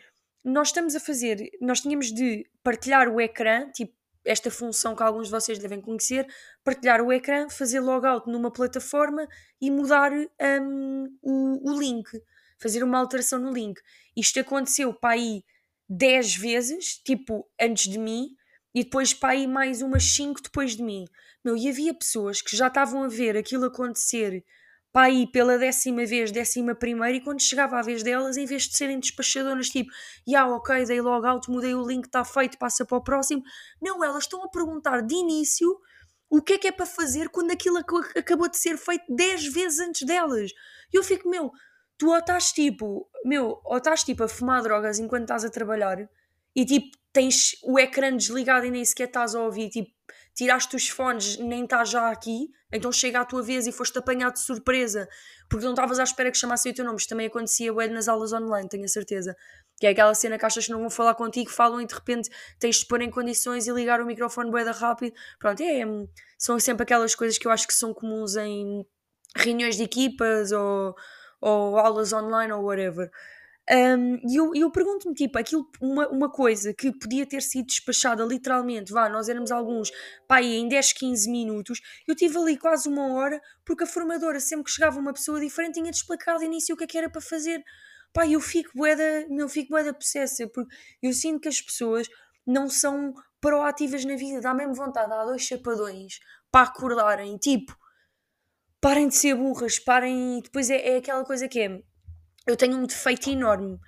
nós 0.45 0.69
estamos 0.69 0.95
a 0.95 1.01
fazer, 1.01 1.51
nós 1.61 1.81
tínhamos 1.81 2.13
de 2.13 2.49
partilhar 2.63 3.09
o 3.09 3.21
ecrã, 3.21 3.71
tipo 3.71 3.95
esta 4.25 4.51
função 4.51 4.95
que 4.95 5.03
alguns 5.03 5.27
de 5.27 5.33
vocês 5.33 5.59
devem 5.59 5.81
conhecer, 5.81 6.27
partilhar 6.65 7.01
o 7.01 7.13
ecrã, 7.13 7.49
fazer 7.49 7.81
logout 7.81 8.29
numa 8.31 8.51
plataforma 8.51 9.27
e 9.61 9.71
mudar 9.71 10.13
um, 10.13 11.19
o, 11.21 11.71
o 11.71 11.79
link, 11.79 12.09
fazer 12.59 12.83
uma 12.83 12.99
alteração 12.99 13.39
no 13.39 13.53
link. 13.53 13.81
Isto 14.17 14.41
aconteceu 14.41 14.95
para 14.95 15.15
aí 15.15 15.45
10 15.89 16.37
vezes, 16.37 17.01
tipo, 17.05 17.49
antes 17.61 17.91
de 17.91 17.99
mim, 17.99 18.37
e 18.75 18.85
depois 18.85 19.13
para 19.13 19.31
aí 19.31 19.47
mais 19.47 19.83
umas 19.83 20.05
5 20.05 20.43
depois 20.43 20.77
de 20.77 20.83
mim. 20.83 21.05
Meu, 21.45 21.57
e 21.57 21.69
havia 21.69 21.93
pessoas 21.93 22.41
que 22.41 22.57
já 22.57 22.69
estavam 22.69 23.03
a 23.03 23.09
ver 23.09 23.37
aquilo 23.37 23.67
acontecer 23.67 24.45
para 24.93 25.07
aí 25.07 25.27
pela 25.27 25.59
décima 25.59 26.05
vez, 26.05 26.31
décima 26.31 26.75
primeira, 26.75 27.17
e 27.17 27.21
quando 27.21 27.41
chegava 27.41 27.79
a 27.79 27.83
vez 27.83 28.03
delas, 28.03 28.37
em 28.37 28.45
vez 28.45 28.69
de 28.69 28.77
serem 28.77 29.01
despachadoras, 29.01 29.69
tipo, 29.69 29.91
já, 30.29 30.47
ok, 30.47 30.85
dei 30.85 31.01
logo 31.01 31.27
out, 31.27 31.51
mudei 31.51 31.75
o 31.75 31.87
link, 31.87 32.05
está 32.05 32.25
feito, 32.25 32.59
passa 32.59 32.85
para 32.85 32.99
o 32.99 33.03
próximo. 33.03 33.43
Não, 33.81 34.05
elas 34.05 34.25
estão 34.25 34.45
a 34.45 34.49
perguntar 34.49 35.01
de 35.01 35.15
início 35.15 35.81
o 36.29 36.43
que 36.43 36.55
é 36.55 36.59
que 36.59 36.69
é 36.69 36.73
para 36.73 36.87
fazer 36.87 37.29
quando 37.31 37.51
aquilo 37.51 37.79
acabou 37.79 38.49
de 38.49 38.59
ser 38.59 38.77
feito 38.77 39.05
10 39.09 39.53
vezes 39.53 39.81
antes 39.81 40.07
delas. 40.07 40.51
E 40.93 40.99
eu 40.99 41.03
fico, 41.03 41.29
meu, 41.29 41.51
tu 41.99 42.09
ou 42.09 42.19
estás 42.19 42.53
tipo, 42.53 43.09
meu, 43.25 43.61
ou 43.65 43.77
estás 43.79 44.05
tipo 44.05 44.25
a 44.25 44.29
fumar 44.29 44.63
drogas 44.63 44.99
enquanto 44.99 45.23
estás 45.23 45.45
a 45.45 45.51
trabalhar 45.51 45.99
e 46.55 46.65
tipo 46.65 46.97
tens 47.13 47.57
o 47.63 47.79
ecrã 47.79 48.17
desligado 48.17 48.67
e 48.67 48.71
nem 48.71 48.85
sequer 48.85 49.09
estás 49.09 49.35
a 49.35 49.43
ouvir, 49.43 49.69
tipo, 49.69 49.91
tiraste 50.35 50.77
os 50.77 50.89
fones, 50.89 51.39
nem 51.39 51.65
estás 51.65 51.91
já 51.91 52.11
aqui, 52.11 52.49
então 52.73 52.91
chega 52.91 53.21
a 53.21 53.25
tua 53.25 53.43
vez 53.43 53.67
e 53.67 53.73
foste 53.73 53.99
apanhado 53.99 54.35
de 54.35 54.41
surpresa 54.41 55.09
porque 55.53 55.67
não 55.67 55.73
estavas 55.73 55.99
à 55.99 56.03
espera 56.03 56.31
que 56.31 56.39
chamassem 56.39 56.73
o 56.73 56.75
teu 56.75 56.83
nome. 56.83 56.97
Isto 56.97 57.11
também 57.11 57.27
acontecia 57.27 57.73
bem 57.75 57.91
nas 57.91 58.09
aulas 58.09 58.33
online, 58.33 58.67
tenho 58.71 58.85
a 58.85 58.89
certeza. 58.89 59.37
Que 59.79 59.87
é 59.87 59.91
aquela 59.91 60.15
cena 60.15 60.39
que 60.39 60.47
achas 60.47 60.65
que 60.65 60.73
não 60.73 60.81
vão 60.81 60.89
falar 60.89 61.15
contigo, 61.15 61.51
falam 61.51 61.79
e 61.79 61.87
de 61.87 61.95
repente 61.95 62.31
tens 62.59 62.77
de 62.77 62.87
pôr 62.87 63.03
em 63.03 63.11
condições 63.11 63.67
e 63.67 63.73
ligar 63.73 64.01
o 64.01 64.07
microfone 64.07 64.51
boeda 64.51 64.73
rápido. 64.73 65.15
Pronto, 65.39 65.63
é, 65.63 65.83
são 66.39 66.59
sempre 66.59 66.85
aquelas 66.85 67.15
coisas 67.15 67.37
que 67.37 67.47
eu 67.47 67.51
acho 67.51 67.67
que 67.67 67.75
são 67.75 67.93
comuns 67.93 68.35
em 68.37 68.87
reuniões 69.37 69.77
de 69.77 69.83
equipas 69.83 70.53
ou 70.53 70.95
ou 71.43 71.77
aulas 71.77 72.13
online 72.13 72.53
ou 72.53 72.63
whatever. 72.63 73.11
Um, 73.71 74.17
e 74.29 74.37
eu, 74.37 74.53
eu 74.55 74.71
pergunto-me, 74.73 75.15
tipo, 75.15 75.39
aquilo, 75.39 75.71
uma, 75.81 76.09
uma 76.09 76.31
coisa 76.31 76.75
que 76.75 76.91
podia 76.91 77.25
ter 77.25 77.41
sido 77.43 77.67
despachada 77.67 78.25
literalmente, 78.25 78.93
vá, 78.93 79.09
nós 79.09 79.29
éramos 79.29 79.53
alguns, 79.53 79.91
pá, 80.27 80.43
em 80.43 80.69
10, 80.69 80.93
15 80.95 81.31
minutos, 81.31 81.81
eu 82.09 82.15
tive 82.17 82.37
ali 82.39 82.59
quase 82.59 82.89
uma 82.89 83.13
hora, 83.15 83.41
porque 83.65 83.85
a 83.85 83.87
formadora, 83.87 84.41
sempre 84.41 84.65
que 84.65 84.71
chegava 84.73 84.99
uma 84.99 85.13
pessoa 85.13 85.41
diferente, 85.41 85.75
tinha 85.75 85.91
de 85.91 85.97
explicar 85.97 86.39
de 86.39 86.45
início 86.45 86.75
o 86.75 86.79
que 86.79 86.85
é 86.85 86.87
que 86.87 86.99
era 86.99 87.09
para 87.09 87.21
fazer. 87.21 87.63
Pá, 88.13 88.27
eu 88.27 88.41
fico 88.41 88.71
boeda, 88.75 89.27
eu 89.31 89.49
fico 89.49 89.71
boeda 89.71 89.95
possessa, 89.95 90.47
porque 90.49 90.75
eu 91.01 91.13
sinto 91.13 91.41
que 91.41 91.49
as 91.49 91.61
pessoas 91.61 92.09
não 92.47 92.69
são 92.69 93.15
proativas 93.41 94.05
na 94.05 94.17
vida, 94.17 94.41
dá 94.41 94.53
mesmo 94.53 94.75
vontade, 94.75 95.09
dá 95.09 95.25
dois 95.25 95.43
chapadões 95.43 96.19
para 96.51 96.69
acordarem, 96.69 97.39
tipo, 97.39 97.77
parem 98.81 99.09
de 99.09 99.15
ser 99.15 99.35
burras, 99.37 99.79
parem. 99.79 100.41
Depois 100.43 100.69
é, 100.69 100.95
é 100.95 100.97
aquela 100.99 101.25
coisa 101.25 101.49
que 101.49 101.61
é. 101.61 101.92
Eu 102.47 102.57
tenho 102.57 102.77
um 102.77 102.87
defeito 102.87 103.31
enorme 103.31 103.79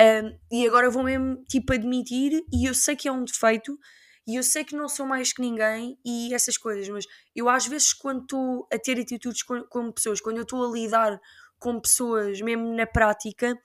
um, 0.00 0.38
e 0.50 0.66
agora 0.66 0.90
vou 0.90 1.02
mesmo 1.02 1.44
tipo 1.48 1.72
admitir, 1.72 2.42
e 2.52 2.66
eu 2.66 2.74
sei 2.74 2.96
que 2.96 3.08
é 3.08 3.12
um 3.12 3.24
defeito, 3.24 3.78
e 4.26 4.36
eu 4.36 4.42
sei 4.42 4.64
que 4.64 4.76
não 4.76 4.88
sou 4.88 5.06
mais 5.06 5.32
que 5.32 5.40
ninguém 5.40 5.98
e 6.04 6.32
essas 6.32 6.56
coisas, 6.56 6.88
mas 6.88 7.04
eu 7.34 7.48
às 7.48 7.66
vezes 7.66 7.92
quando 7.92 8.22
estou 8.22 8.68
a 8.72 8.78
ter 8.78 8.98
atitudes 8.98 9.42
com, 9.42 9.62
com 9.64 9.92
pessoas, 9.92 10.20
quando 10.20 10.38
eu 10.38 10.42
estou 10.42 10.64
a 10.64 10.72
lidar 10.72 11.20
com 11.58 11.78
pessoas 11.80 12.40
mesmo 12.40 12.74
na 12.74 12.86
prática, 12.86 13.58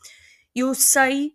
eu 0.53 0.73
sei 0.73 1.33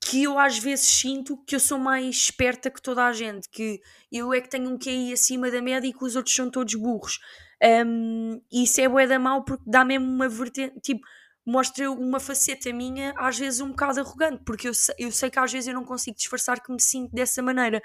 que 0.00 0.22
eu 0.22 0.38
às 0.38 0.58
vezes 0.58 0.86
sinto 0.86 1.36
que 1.44 1.54
eu 1.54 1.60
sou 1.60 1.78
mais 1.78 2.16
esperta 2.16 2.70
que 2.70 2.80
toda 2.80 3.04
a 3.04 3.12
gente, 3.12 3.48
que 3.50 3.80
eu 4.10 4.32
é 4.32 4.40
que 4.40 4.48
tenho 4.48 4.70
um 4.70 4.78
QI 4.78 5.12
acima 5.12 5.50
da 5.50 5.60
média 5.60 5.86
e 5.88 5.92
que 5.92 6.04
os 6.04 6.16
outros 6.16 6.34
são 6.34 6.50
todos 6.50 6.74
burros. 6.74 7.18
Um, 7.62 8.40
e 8.50 8.62
isso 8.62 8.80
é 8.80 8.88
bué 8.88 9.06
da 9.06 9.18
mal 9.18 9.44
porque 9.44 9.64
dá 9.66 9.84
mesmo 9.84 10.06
uma 10.06 10.28
vertente, 10.28 10.80
tipo, 10.80 11.00
mostra 11.48 11.90
uma 11.90 12.20
faceta 12.20 12.70
minha 12.74 13.14
às 13.16 13.38
vezes 13.38 13.60
um 13.60 13.70
bocado 13.70 14.00
arrogante, 14.00 14.42
porque 14.44 14.68
eu, 14.68 14.72
eu 14.98 15.10
sei 15.10 15.30
que 15.30 15.38
às 15.38 15.50
vezes 15.50 15.66
eu 15.66 15.74
não 15.74 15.82
consigo 15.82 16.14
disfarçar 16.14 16.62
que 16.62 16.70
me 16.70 16.80
sinto 16.80 17.10
dessa 17.14 17.42
maneira. 17.42 17.80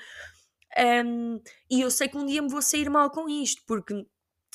Um, 1.06 1.40
e 1.72 1.80
eu 1.82 1.90
sei 1.90 2.10
que 2.10 2.18
um 2.18 2.26
dia 2.26 2.42
me 2.42 2.50
vou 2.50 2.62
sair 2.62 2.90
mal 2.90 3.10
com 3.10 3.30
isto, 3.30 3.62
porque 3.66 4.06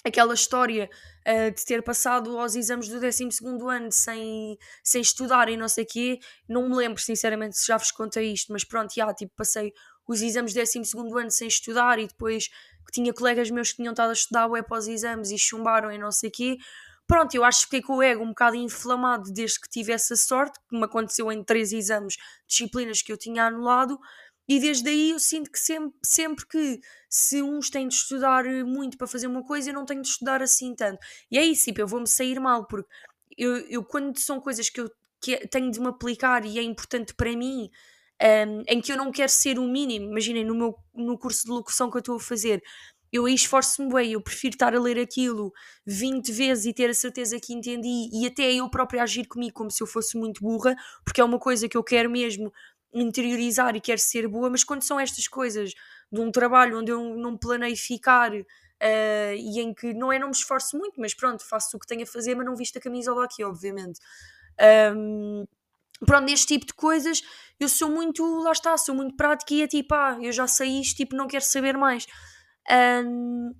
aquela 0.04 0.34
história 0.34 0.90
uh, 1.26 1.50
de 1.50 1.64
ter 1.64 1.82
passado 1.82 2.38
aos 2.38 2.54
exames 2.54 2.86
do 2.88 3.00
12 3.00 3.28
ano 3.70 3.90
sem, 3.90 4.58
sem 4.84 5.00
estudar 5.00 5.48
e 5.48 5.56
não 5.56 5.68
sei 5.68 5.84
o 5.84 5.86
quê, 5.86 6.18
não 6.46 6.68
me 6.68 6.76
lembro 6.76 7.00
sinceramente 7.00 7.56
se 7.56 7.66
já 7.66 7.78
vos 7.78 7.90
contei 7.90 8.30
isto, 8.30 8.52
mas 8.52 8.62
pronto, 8.62 8.92
já, 8.94 9.12
tipo, 9.14 9.32
passei 9.34 9.72
os 10.06 10.20
exames 10.20 10.52
do 10.52 10.60
12 10.60 10.78
ano 11.18 11.30
sem 11.30 11.48
estudar 11.48 11.98
e 11.98 12.06
depois 12.06 12.50
tinha 12.92 13.12
colegas 13.14 13.50
meus 13.50 13.70
que 13.70 13.76
tinham 13.76 13.92
estado 13.92 14.10
a 14.10 14.12
estudar 14.12 14.46
web 14.48 14.68
para 14.68 14.78
os 14.78 14.86
exames 14.86 15.30
e 15.30 15.38
chumbaram 15.38 15.90
e 15.90 15.96
não 15.96 16.12
sei 16.12 16.28
o 16.28 16.32
quê. 16.32 16.58
Pronto, 17.08 17.34
eu 17.34 17.42
acho 17.42 17.60
que 17.60 17.64
fiquei 17.64 17.82
com 17.82 17.96
o 17.96 18.02
ego 18.02 18.22
um 18.22 18.28
bocado 18.28 18.54
inflamado 18.56 19.32
desde 19.32 19.58
que 19.58 19.68
tive 19.68 19.92
essa 19.92 20.14
sorte, 20.14 20.60
que 20.68 20.76
me 20.78 20.84
aconteceu 20.84 21.32
em 21.32 21.42
três 21.42 21.72
exames, 21.72 22.16
disciplinas 22.46 23.00
que 23.00 23.10
eu 23.10 23.16
tinha 23.16 23.46
anulado, 23.46 23.98
e 24.46 24.60
desde 24.60 24.90
aí 24.90 25.10
eu 25.10 25.18
sinto 25.18 25.50
que 25.50 25.58
sempre, 25.58 25.98
sempre 26.04 26.46
que 26.46 26.80
se 27.08 27.42
uns 27.42 27.70
têm 27.70 27.88
de 27.88 27.94
estudar 27.94 28.44
muito 28.64 28.98
para 28.98 29.06
fazer 29.06 29.26
uma 29.26 29.42
coisa, 29.42 29.70
eu 29.70 29.74
não 29.74 29.86
tenho 29.86 30.02
de 30.02 30.08
estudar 30.08 30.42
assim 30.42 30.74
tanto. 30.74 30.98
E 31.30 31.38
é 31.38 31.44
isso, 31.44 31.64
tipo, 31.64 31.80
eu 31.80 31.88
vou-me 31.88 32.06
sair 32.06 32.38
mal, 32.40 32.66
porque 32.66 32.88
eu, 33.38 33.56
eu 33.68 33.84
quando 33.84 34.18
são 34.18 34.40
coisas 34.40 34.68
que 34.70 34.80
eu 34.80 34.90
que 35.20 35.36
tenho 35.48 35.70
de 35.70 35.80
me 35.80 35.88
aplicar 35.88 36.44
e 36.46 36.58
é 36.60 36.62
importante 36.62 37.12
para 37.14 37.36
mim, 37.36 37.68
um, 38.22 38.62
em 38.68 38.80
que 38.80 38.92
eu 38.92 38.96
não 38.96 39.10
quero 39.10 39.30
ser 39.30 39.58
o 39.58 39.64
mínimo, 39.64 40.06
imaginem, 40.10 40.44
no 40.44 40.54
meu 40.54 40.76
no 40.94 41.18
curso 41.18 41.44
de 41.44 41.50
locução 41.50 41.90
que 41.90 41.96
eu 41.96 42.00
estou 42.00 42.16
a 42.16 42.20
fazer, 42.20 42.62
eu 43.12 43.26
aí 43.26 43.34
esforço-me 43.34 43.92
bem, 43.92 44.12
eu 44.12 44.20
prefiro 44.20 44.54
estar 44.54 44.74
a 44.74 44.80
ler 44.80 44.98
aquilo 44.98 45.52
20 45.86 46.30
vezes 46.32 46.66
e 46.66 46.72
ter 46.72 46.90
a 46.90 46.94
certeza 46.94 47.38
que 47.40 47.54
entendi 47.54 48.08
e 48.12 48.26
até 48.26 48.52
eu 48.52 48.68
própria 48.68 49.02
agir 49.02 49.26
comigo 49.26 49.54
como 49.54 49.70
se 49.70 49.82
eu 49.82 49.86
fosse 49.86 50.16
muito 50.18 50.42
burra, 50.42 50.76
porque 51.04 51.20
é 51.20 51.24
uma 51.24 51.38
coisa 51.38 51.68
que 51.68 51.76
eu 51.76 51.82
quero 51.82 52.10
mesmo 52.10 52.52
interiorizar 52.92 53.76
e 53.76 53.80
quero 53.80 54.00
ser 54.00 54.26
boa, 54.28 54.48
mas 54.50 54.64
quando 54.64 54.82
são 54.82 54.98
estas 54.98 55.28
coisas 55.28 55.72
de 56.10 56.20
um 56.20 56.30
trabalho 56.30 56.78
onde 56.78 56.90
eu 56.90 57.16
não 57.16 57.36
planeio 57.36 57.76
ficar 57.76 58.32
uh, 58.32 59.34
e 59.36 59.60
em 59.60 59.74
que 59.74 59.92
não 59.92 60.12
é 60.12 60.18
não 60.18 60.28
me 60.28 60.34
esforço 60.34 60.76
muito, 60.76 61.00
mas 61.00 61.14
pronto, 61.14 61.46
faço 61.46 61.76
o 61.76 61.80
que 61.80 61.86
tenho 61.86 62.02
a 62.02 62.06
fazer, 62.06 62.34
mas 62.34 62.46
não 62.46 62.56
visto 62.56 62.78
a 62.78 62.80
camisola 62.80 63.24
aqui, 63.24 63.44
obviamente. 63.44 64.00
Um, 64.96 65.46
pronto, 66.06 66.24
neste 66.24 66.46
tipo 66.46 66.66
de 66.66 66.74
coisas 66.74 67.22
eu 67.60 67.68
sou 67.68 67.90
muito, 67.90 68.24
lá 68.42 68.52
está, 68.52 68.76
sou 68.76 68.94
muito 68.94 69.16
prática 69.16 69.52
e 69.54 69.62
é 69.62 69.68
tipo, 69.68 69.94
ah, 69.94 70.18
eu 70.20 70.32
já 70.32 70.46
sei 70.46 70.80
isto, 70.80 70.96
tipo, 70.96 71.16
não 71.16 71.26
quero 71.26 71.44
saber 71.44 71.76
mais. 71.76 72.06
Um, 72.70 73.54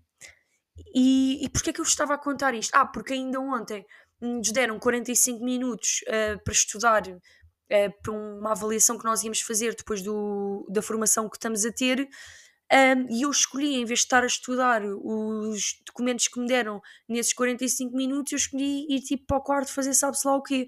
e, 0.95 1.45
e 1.45 1.49
porquê 1.49 1.71
é 1.71 1.73
que 1.73 1.81
eu 1.81 1.85
estava 1.85 2.15
a 2.15 2.19
contar 2.19 2.55
isto? 2.55 2.75
Ah, 2.75 2.87
porque 2.87 3.15
ainda 3.15 3.41
ontem 3.41 3.85
nos 4.21 4.51
deram 4.51 4.79
45 4.79 5.45
minutos 5.45 6.01
uh, 6.09 6.43
para 6.43 6.53
estudar 6.53 7.07
uh, 7.07 8.03
para 8.03 8.13
uma 8.13 8.53
avaliação 8.53 8.99
que 8.99 9.05
nós 9.05 9.23
íamos 9.23 9.41
fazer 9.41 9.75
depois 9.75 10.03
do, 10.03 10.67
da 10.69 10.83
formação 10.83 11.29
que 11.29 11.37
estamos 11.37 11.65
a 11.65 11.73
ter. 11.73 12.09
Um, 12.71 13.07
e 13.11 13.23
eu 13.23 13.31
escolhi, 13.31 13.77
em 13.77 13.85
vez 13.87 14.01
de 14.01 14.05
estar 14.05 14.23
a 14.23 14.27
estudar 14.27 14.83
os 14.85 15.81
documentos 15.87 16.29
que 16.29 16.39
me 16.39 16.47
deram 16.47 16.83
nesses 17.09 17.33
45 17.33 17.97
minutos, 17.97 18.33
eu 18.33 18.37
escolhi 18.37 18.87
ir 18.95 19.01
tipo 19.01 19.27
para 19.27 19.39
o 19.39 19.41
quarto 19.41 19.73
fazer 19.73 19.95
sabe-se 19.95 20.27
lá 20.27 20.37
o 20.37 20.43
quê. 20.43 20.67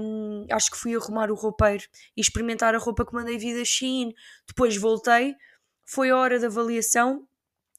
Um, 0.00 0.46
acho 0.50 0.70
que 0.70 0.76
fui 0.76 0.96
arrumar 0.96 1.30
o 1.30 1.34
roupeiro 1.34 1.84
e 2.16 2.20
experimentar 2.20 2.74
a 2.74 2.78
roupa 2.78 3.06
que 3.06 3.14
mandei 3.14 3.38
vir 3.38 3.56
da 3.56 3.64
Shein. 3.64 4.12
Depois 4.48 4.76
voltei, 4.76 5.36
foi 5.84 6.10
a 6.10 6.16
hora 6.16 6.40
da 6.40 6.48
avaliação 6.48 7.26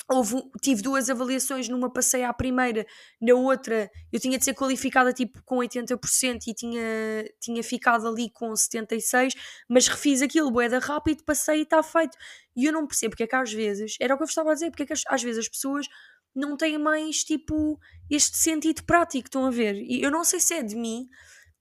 houve, 0.10 0.42
tive 0.62 0.82
duas 0.82 1.10
avaliações, 1.10 1.70
numa 1.70 1.92
passei 1.92 2.24
à 2.24 2.34
primeira, 2.34 2.86
na 3.22 3.34
outra 3.34 3.90
eu 4.12 4.20
tinha 4.20 4.38
de 4.38 4.46
ser 4.46 4.54
qualificada 4.54 5.14
tipo 5.14 5.42
com 5.44 5.58
80% 5.58 6.48
e 6.48 6.54
tinha, 6.54 7.26
tinha 7.40 7.64
ficado 7.64 8.08
ali 8.08 8.30
com 8.32 8.52
76%, 8.52 9.34
mas 9.70 9.88
refiz 9.88 10.22
aquilo, 10.22 10.52
boeda 10.52 10.80
rápido, 10.80 11.24
passei 11.24 11.60
e 11.60 11.64
está 11.64 11.82
feito. 11.82 12.18
E 12.56 12.66
eu 12.66 12.74
não 12.74 12.86
percebo 12.86 13.12
porque 13.12 13.24
é 13.24 13.28
que 13.28 13.36
às 13.36 13.52
vezes, 13.52 13.96
era 14.00 14.14
o 14.14 14.18
que 14.18 14.24
eu 14.24 14.28
estava 14.28 14.52
a 14.52 14.54
dizer, 14.54 14.70
porque 14.70 14.84
é 14.84 14.86
que 14.86 14.94
às 14.94 15.24
vezes 15.24 15.40
as 15.40 15.50
pessoas 15.50 15.88
não 16.36 16.58
têm 16.58 16.78
mais 16.78 17.24
tipo 17.24 17.80
este 18.10 18.38
sentido 18.38 18.84
prático, 18.84 19.28
estão 19.28 19.46
a 19.46 19.52
ver? 19.52 19.76
E 19.76 20.02
eu 20.02 20.12
não 20.12 20.24
sei 20.24 20.40
se 20.40 20.54
é 20.56 20.64
de 20.64 20.76
mim. 20.76 21.08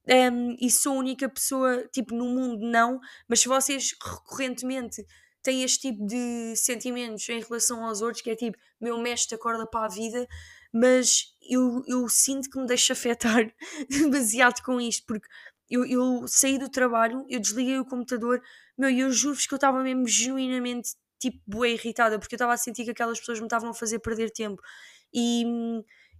Um, 0.08 0.56
e 0.60 0.68
sou 0.68 0.94
a 0.94 0.98
única 0.98 1.28
pessoa, 1.28 1.88
tipo, 1.92 2.12
no 2.12 2.24
mundo 2.24 2.66
não, 2.68 2.98
mas 3.28 3.38
se 3.38 3.46
vocês 3.46 3.92
recorrentemente 4.02 5.06
tem 5.42 5.62
este 5.62 5.90
tipo 5.90 6.06
de 6.06 6.54
sentimentos 6.56 7.28
em 7.28 7.40
relação 7.40 7.84
aos 7.84 8.00
outros, 8.00 8.22
que 8.22 8.30
é 8.30 8.36
tipo, 8.36 8.56
meu 8.80 8.98
mestre 8.98 9.34
acorda 9.34 9.66
para 9.66 9.86
a 9.86 9.88
vida, 9.88 10.26
mas 10.72 11.34
eu, 11.42 11.82
eu 11.86 12.08
sinto 12.08 12.48
que 12.48 12.58
me 12.58 12.66
deixa 12.66 12.92
afetar 12.94 13.52
demasiado 13.88 14.62
com 14.62 14.80
isto, 14.80 15.04
porque 15.06 15.28
eu, 15.70 15.84
eu 15.86 16.28
saí 16.28 16.58
do 16.58 16.68
trabalho, 16.68 17.24
eu 17.28 17.40
desliguei 17.40 17.78
o 17.78 17.84
computador, 17.84 18.42
meu, 18.76 18.90
e 18.90 19.00
eu 19.00 19.10
juro-vos 19.10 19.46
que 19.46 19.54
eu 19.54 19.56
estava 19.56 19.82
mesmo 19.82 20.06
genuinamente 20.06 20.90
tipo 21.18 21.38
boa 21.46 21.68
irritada, 21.68 22.18
porque 22.18 22.34
eu 22.34 22.36
estava 22.36 22.52
a 22.52 22.56
sentir 22.56 22.84
que 22.84 22.90
aquelas 22.90 23.18
pessoas 23.18 23.38
me 23.38 23.46
estavam 23.46 23.70
a 23.70 23.74
fazer 23.74 24.00
perder 24.00 24.30
tempo. 24.30 24.60
E 25.14 25.44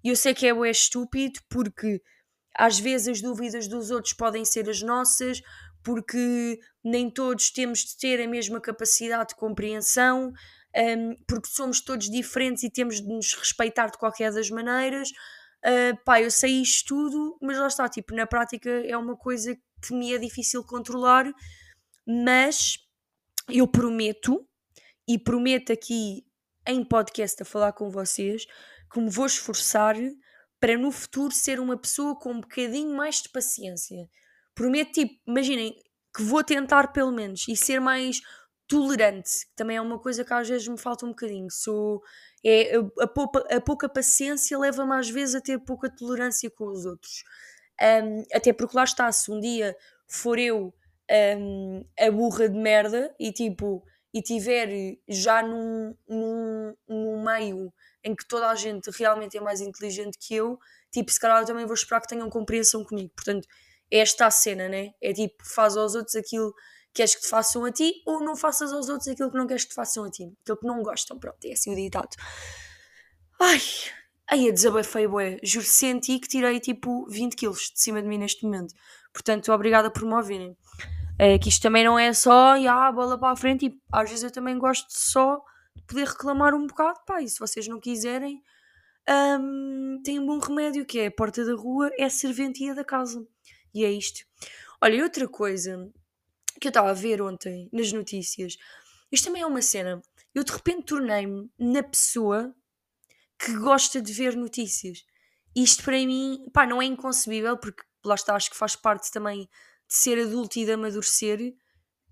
eu 0.05 0.14
sei 0.17 0.33
que 0.33 0.47
é 0.47 0.55
bué 0.55 0.71
estúpido, 0.71 1.41
porque 1.49 2.00
às 2.55 2.79
vezes 2.79 3.09
as 3.09 3.21
dúvidas 3.21 3.67
dos 3.67 3.91
outros 3.91 4.12
podem 4.12 4.45
ser 4.45 4.69
as 4.69 4.83
nossas, 4.83 5.41
porque 5.82 6.58
nem 6.84 7.10
todos 7.10 7.50
temos 7.50 7.80
de 7.80 7.96
ter 7.96 8.22
a 8.22 8.28
mesma 8.28 8.60
capacidade 8.60 9.30
de 9.30 9.36
compreensão, 9.36 10.32
um, 10.74 11.16
porque 11.26 11.48
somos 11.48 11.80
todos 11.80 12.08
diferentes 12.08 12.62
e 12.62 12.70
temos 12.70 13.00
de 13.00 13.08
nos 13.08 13.34
respeitar 13.34 13.86
de 13.86 13.98
qualquer 13.98 14.32
das 14.32 14.50
maneiras. 14.50 15.10
Uh, 15.64 15.96
pá, 16.04 16.20
eu 16.20 16.30
sei 16.30 16.62
isto 16.62 16.88
tudo, 16.88 17.38
mas 17.40 17.58
lá 17.58 17.66
está, 17.66 17.88
tipo, 17.88 18.14
na 18.14 18.26
prática 18.26 18.70
é 18.70 18.96
uma 18.96 19.16
coisa 19.16 19.56
que 19.80 19.94
me 19.94 20.14
é 20.14 20.18
difícil 20.18 20.64
controlar, 20.64 21.30
mas 22.06 22.78
eu 23.48 23.66
prometo, 23.68 24.46
e 25.06 25.18
prometo 25.18 25.72
aqui 25.72 26.24
em 26.66 26.84
podcast 26.84 27.42
a 27.42 27.44
falar 27.44 27.72
com 27.72 27.90
vocês, 27.90 28.46
que 28.92 29.00
me 29.00 29.10
vou 29.10 29.26
esforçar 29.26 29.96
para 30.60 30.78
no 30.78 30.92
futuro 30.92 31.34
ser 31.34 31.58
uma 31.58 31.76
pessoa 31.76 32.16
com 32.16 32.32
um 32.32 32.40
bocadinho 32.40 32.94
mais 32.94 33.20
de 33.20 33.28
paciência 33.30 34.08
prometo, 34.54 34.92
tipo, 34.92 35.21
imaginem, 35.26 35.75
que 36.14 36.23
vou 36.23 36.44
tentar 36.44 36.92
pelo 36.92 37.12
menos 37.12 37.47
e 37.49 37.56
ser 37.56 37.80
mais 37.80 38.21
tolerante, 38.66 39.47
que 39.47 39.56
também 39.56 39.76
é 39.76 39.80
uma 39.80 39.99
coisa 39.99 40.25
que 40.25 40.32
às 40.32 40.49
vezes 40.49 40.66
me 40.68 40.78
falta 40.78 41.04
um 41.04 41.11
bocadinho. 41.11 41.50
Sou, 41.50 42.02
é, 42.44 42.76
a, 43.00 43.06
pouca, 43.06 43.56
a 43.56 43.61
pouca 43.61 43.88
paciência 43.88 44.59
leva-me 44.59 44.94
às 44.94 45.11
vezes 45.11 45.35
a 45.35 45.40
ter 45.40 45.59
pouca 45.59 45.90
tolerância 45.90 46.50
com 46.50 46.66
os 46.66 46.87
outros. 46.87 47.25
Um, 47.80 48.25
até 48.32 48.52
porque 48.52 48.76
lá 48.76 48.85
está, 48.85 49.11
se 49.11 49.30
um 49.30 49.40
dia 49.40 49.76
for 50.06 50.38
eu 50.38 50.73
um, 51.38 51.85
a 51.99 52.11
burra 52.11 52.49
de 52.49 52.59
merda 52.59 53.14
e 53.18 53.32
tipo 53.32 53.85
e 54.14 54.21
tiver 54.21 54.99
já 55.09 55.42
num, 55.42 55.97
num, 56.06 56.75
num 56.87 57.25
meio 57.25 57.73
em 58.04 58.14
que 58.14 58.26
toda 58.26 58.49
a 58.49 58.54
gente 58.54 58.90
realmente 58.90 59.38
é 59.38 59.40
mais 59.40 59.61
inteligente 59.61 60.18
que 60.18 60.35
eu, 60.35 60.59
tipo, 60.90 61.11
se 61.11 61.18
calhar 61.18 61.40
eu 61.40 61.47
também 61.47 61.64
vou 61.64 61.75
esperar 61.75 62.00
que 62.00 62.09
tenham 62.09 62.28
compreensão 62.28 62.85
comigo. 62.85 63.11
Portanto, 63.14 63.49
é 63.92 63.99
esta 63.99 64.26
a 64.26 64.30
cena, 64.30 64.68
né? 64.68 64.92
É 65.02 65.12
tipo, 65.12 65.44
faz 65.44 65.76
aos 65.76 65.94
outros 65.94 66.16
aquilo 66.16 66.52
que 66.54 66.94
queres 66.94 67.14
que 67.14 67.20
te 67.22 67.28
façam 67.28 67.64
a 67.64 67.70
ti 67.70 68.02
ou 68.06 68.20
não 68.20 68.34
faças 68.34 68.72
aos 68.72 68.88
outros 68.88 69.08
aquilo 69.08 69.30
que 69.30 69.37
não 69.37 69.46
queres 69.46 69.64
que 69.64 69.70
te 69.70 69.75
façam 69.75 70.04
a 70.04 70.11
ti. 70.11 70.32
Aquilo 70.42 70.56
que 70.56 70.66
não 70.66 70.82
gostam, 70.82 71.18
pronto, 71.18 71.44
é 71.44 71.52
assim 71.52 71.72
o 71.72 71.76
ditado. 71.76 72.16
Ai, 73.38 73.61
aí 74.28 74.49
a 74.49 74.52
desabafei, 74.52 75.06
bué. 75.06 75.38
Juro, 75.42 75.66
senti 75.66 76.18
que 76.18 76.28
tirei 76.28 76.58
tipo 76.58 77.06
20 77.11 77.37
quilos 77.37 77.70
de 77.75 77.80
cima 77.80 78.00
de 78.00 78.08
mim 78.08 78.16
neste 78.16 78.44
momento. 78.44 78.75
Portanto, 79.12 79.52
obrigada 79.52 79.90
por 79.90 80.04
me 80.04 80.14
ouvirem. 80.14 80.56
É 81.18 81.38
que 81.38 81.50
isto 81.50 81.62
também 81.62 81.84
não 81.84 81.99
é 81.99 82.14
só, 82.14 82.56
e 82.56 82.66
ah, 82.66 82.90
bola 82.90 83.18
para 83.18 83.32
a 83.32 83.37
frente. 83.37 83.66
E 83.66 83.80
às 83.92 84.08
vezes 84.08 84.25
eu 84.25 84.30
também 84.30 84.58
gosto 84.58 84.87
só 84.88 85.37
de 85.76 85.82
poder 85.84 86.06
reclamar 86.06 86.54
um 86.54 86.66
bocado, 86.66 86.99
pá, 87.06 87.20
e 87.20 87.28
se 87.28 87.38
vocês 87.38 87.68
não 87.68 87.78
quiserem, 87.78 88.42
um, 89.08 90.00
tem 90.04 90.18
um 90.18 90.26
bom 90.26 90.38
remédio 90.38 90.87
que 90.87 90.99
é 90.99 91.06
a 91.06 91.11
porta 91.11 91.44
da 91.44 91.54
rua 91.54 91.90
é 91.99 92.04
a 92.04 92.11
serventia 92.11 92.75
da 92.75 92.84
casa. 92.84 93.26
E 93.75 93.85
é 93.85 93.91
isto. 93.91 94.25
Olha, 94.81 95.02
outra 95.02 95.29
coisa 95.29 95.91
que 96.61 96.69
eu 96.69 96.71
estava 96.71 96.91
a 96.91 96.95
ver 96.95 97.23
ontem 97.23 97.69
nas 97.73 97.93
notícias, 97.93 98.57
isto 99.11 99.26
também 99.26 99.43
é 99.43 99.47
uma 99.47 99.62
cena. 99.62 100.02
Eu 100.35 100.45
de 100.45 100.52
repente 100.52 100.87
tornei-me 100.87 101.50
na 101.59 101.83
pessoa 101.83 102.55
que 103.38 103.57
gosta 103.57 104.00
de 104.00 104.12
ver 104.12 104.37
notícias. 104.37 105.05
Isto 105.55 105.83
para 105.83 105.97
mim, 105.97 106.47
pá, 106.52 106.67
não 106.67 106.81
é 106.81 106.85
inconcebível, 106.85 107.57
porque 107.57 107.83
lá 108.05 108.14
está, 108.14 108.35
acho 108.35 108.50
que 108.50 108.57
faz 108.57 108.75
parte 108.75 109.11
também 109.11 109.49
de 109.88 109.95
ser 109.95 110.19
adulto 110.19 110.59
e 110.59 110.64
de 110.64 110.73
amadurecer, 110.73 111.55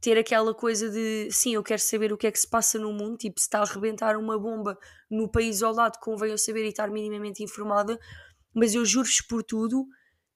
ter 0.00 0.18
aquela 0.18 0.54
coisa 0.54 0.90
de 0.90 1.30
sim, 1.30 1.54
eu 1.54 1.62
quero 1.62 1.80
saber 1.80 2.12
o 2.12 2.16
que 2.16 2.26
é 2.26 2.32
que 2.32 2.40
se 2.40 2.48
passa 2.48 2.78
no 2.78 2.92
mundo, 2.92 3.16
tipo, 3.16 3.38
se 3.38 3.46
está 3.46 3.58
a 3.58 3.62
arrebentar 3.62 4.16
uma 4.16 4.38
bomba 4.38 4.78
no 5.10 5.30
país 5.30 5.62
ao 5.62 5.72
lado, 5.72 5.98
convém 6.00 6.30
eu 6.30 6.38
saber 6.38 6.64
e 6.64 6.68
estar 6.68 6.90
minimamente 6.90 7.42
informada, 7.42 7.98
mas 8.54 8.74
eu 8.74 8.84
juro-vos 8.84 9.20
por 9.20 9.42
tudo 9.42 9.86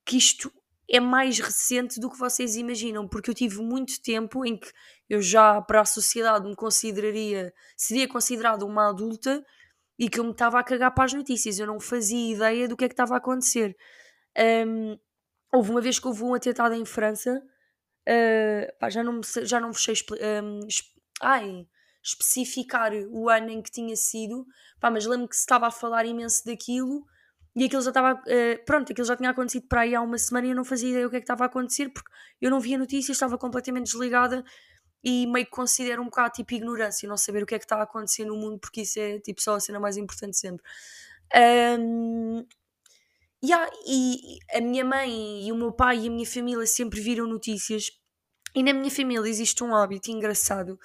que 0.04 0.16
isto 0.16 0.52
é 0.88 1.00
mais 1.00 1.38
recente 1.38 1.98
do 1.98 2.10
que 2.10 2.18
vocês 2.18 2.56
imaginam, 2.56 3.08
porque 3.08 3.30
eu 3.30 3.34
tive 3.34 3.62
muito 3.62 4.00
tempo 4.02 4.44
em 4.44 4.56
que 4.56 4.70
eu 5.08 5.20
já 5.20 5.60
para 5.60 5.80
a 5.80 5.84
sociedade 5.84 6.46
me 6.46 6.54
consideraria, 6.54 7.52
seria 7.76 8.08
considerada 8.08 8.64
uma 8.64 8.90
adulta 8.90 9.44
e 9.98 10.08
que 10.08 10.20
eu 10.20 10.24
me 10.24 10.32
estava 10.32 10.58
a 10.58 10.64
cagar 10.64 10.92
para 10.94 11.04
as 11.04 11.12
notícias, 11.12 11.58
eu 11.58 11.66
não 11.66 11.80
fazia 11.80 12.34
ideia 12.34 12.68
do 12.68 12.76
que 12.76 12.84
é 12.84 12.88
que 12.88 12.94
estava 12.94 13.14
a 13.14 13.18
acontecer. 13.18 13.76
Um, 14.66 14.98
houve 15.52 15.70
uma 15.70 15.80
vez 15.80 15.98
que 15.98 16.06
houve 16.06 16.22
um 16.24 16.34
atentado 16.34 16.74
em 16.74 16.84
França, 16.84 17.42
uh, 18.08 18.78
pá, 18.78 18.90
já 18.90 19.02
não 19.02 19.20
já 19.22 19.60
não 19.60 19.72
sei 19.72 19.94
um, 20.42 20.60
ai, 21.22 21.66
especificar 22.02 22.92
o 23.10 23.28
ano 23.30 23.50
em 23.50 23.62
que 23.62 23.70
tinha 23.70 23.96
sido, 23.96 24.44
pá, 24.80 24.90
mas 24.90 25.06
lembro 25.06 25.28
que 25.28 25.36
se 25.36 25.42
estava 25.42 25.68
a 25.68 25.70
falar 25.70 26.04
imenso 26.04 26.44
daquilo 26.44 27.06
e 27.56 27.64
aquilo 27.64 27.82
já 27.82 27.90
estava, 27.90 28.14
uh, 28.14 28.64
pronto, 28.64 28.90
aquilo 28.90 29.06
já 29.06 29.16
tinha 29.16 29.30
acontecido 29.30 29.66
para 29.68 29.82
aí 29.82 29.94
há 29.94 30.00
uma 30.00 30.18
semana 30.18 30.46
e 30.46 30.50
eu 30.50 30.56
não 30.56 30.64
fazia 30.64 30.90
ideia 30.90 31.06
o 31.06 31.11
que 31.11 31.16
é 31.16 31.20
que 31.20 31.25
estava 31.25 31.44
a 31.44 31.46
acontecer 31.46 31.88
porque 31.90 32.11
eu 32.40 32.50
não 32.50 32.61
via 32.61 32.76
notícias, 32.76 33.16
estava 33.16 33.38
completamente 33.38 33.87
desligada 33.87 34.44
e 35.04 35.26
meio 35.26 35.44
que 35.44 35.52
considero 35.52 36.02
um 36.02 36.06
bocado 36.06 36.32
tipo 36.32 36.54
ignorância, 36.54 37.08
não 37.08 37.16
saber 37.16 37.42
o 37.42 37.46
que 37.46 37.54
é 37.54 37.58
que 37.58 37.64
está 37.64 37.76
a 37.76 37.82
acontecer 37.82 38.25
no 38.25 38.37
mundo 38.37 38.58
porque 38.58 38.80
isso 38.80 38.99
é 38.99 39.20
tipo 39.20 39.40
só 39.40 39.54
a 39.54 39.61
cena 39.61 39.78
mais 39.78 39.96
importante 39.96 40.37
sempre. 40.37 40.64
Um, 41.78 42.44
yeah, 43.44 43.70
e 43.87 44.38
a 44.52 44.61
minha 44.61 44.84
mãe 44.84 45.46
e 45.46 45.52
o 45.52 45.56
meu 45.56 45.73
pai 45.73 45.99
e 45.99 46.08
a 46.08 46.11
minha 46.11 46.26
família 46.26 46.66
sempre 46.66 47.00
viram 47.00 47.26
notícias 47.26 47.90
e 48.54 48.62
na 48.62 48.73
minha 48.73 48.90
família 48.90 49.28
existe 49.28 49.62
um 49.62 49.75
hábito 49.75 50.11
engraçado 50.11 50.78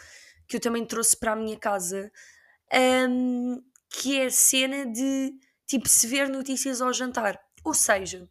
que 0.47 0.57
eu 0.57 0.59
também 0.59 0.85
trouxe 0.85 1.17
para 1.17 1.33
a 1.33 1.35
minha 1.35 1.57
casa 1.57 2.11
um, 3.09 3.61
que 3.89 4.19
é 4.19 4.25
a 4.25 4.31
cena 4.31 4.85
de 4.85 5.33
tipo 5.69 5.88
se 5.88 6.07
ver 6.07 6.27
notícias 6.27 6.81
ao 6.81 6.91
jantar. 6.91 7.39
Ou 7.63 7.73
seja, 7.73 8.27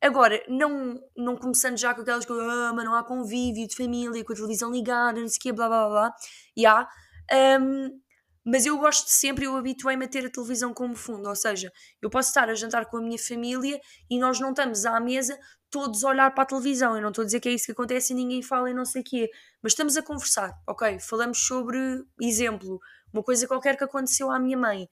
agora, 0.00 0.42
não, 0.48 1.00
não 1.16 1.36
começando 1.36 1.76
já 1.76 1.92
com 1.92 2.02
aquelas 2.02 2.24
coisas, 2.24 2.46
ah, 2.48 2.72
mas 2.72 2.84
não 2.84 2.94
há 2.94 3.02
convívio 3.02 3.66
de 3.66 3.74
família, 3.74 4.24
com 4.24 4.32
a 4.32 4.36
televisão 4.36 4.70
ligada, 4.70 5.20
não 5.20 5.28
sei 5.28 5.38
o 5.38 5.40
quê, 5.40 5.52
blá 5.52 5.68
blá 5.68 5.88
blá, 5.88 6.14
já. 6.56 6.88
Yeah. 7.30 7.60
Um, 7.60 8.00
mas 8.48 8.64
eu 8.64 8.78
gosto 8.78 9.08
sempre, 9.08 9.44
eu 9.44 9.56
habituei-me 9.56 10.04
a 10.04 10.08
ter 10.08 10.24
a 10.24 10.30
televisão 10.30 10.72
como 10.72 10.94
fundo, 10.94 11.28
ou 11.28 11.34
seja, 11.34 11.72
eu 12.00 12.08
posso 12.08 12.28
estar 12.28 12.48
a 12.48 12.54
jantar 12.54 12.86
com 12.86 12.98
a 12.98 13.02
minha 13.02 13.18
família 13.18 13.80
e 14.08 14.20
nós 14.20 14.38
não 14.38 14.50
estamos 14.50 14.86
à 14.86 15.00
mesa 15.00 15.36
todos 15.68 16.04
a 16.04 16.10
olhar 16.10 16.32
para 16.32 16.44
a 16.44 16.46
televisão. 16.46 16.94
Eu 16.94 17.02
não 17.02 17.08
estou 17.08 17.22
a 17.22 17.24
dizer 17.24 17.40
que 17.40 17.48
é 17.48 17.52
isso 17.52 17.66
que 17.66 17.72
acontece 17.72 18.12
e 18.12 18.16
ninguém 18.16 18.42
fala 18.42 18.70
e 18.70 18.74
não 18.74 18.84
sei 18.84 19.02
o 19.02 19.04
quê, 19.04 19.28
mas 19.60 19.72
estamos 19.72 19.96
a 19.96 20.02
conversar, 20.02 20.52
ok? 20.64 21.00
Falamos 21.00 21.44
sobre, 21.44 22.04
exemplo, 22.20 22.78
uma 23.12 23.24
coisa 23.24 23.48
qualquer 23.48 23.76
que 23.76 23.82
aconteceu 23.82 24.30
à 24.30 24.38
minha 24.38 24.56
mãe. 24.56 24.88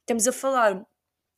Estamos 0.00 0.28
a 0.28 0.32
falar, 0.32 0.84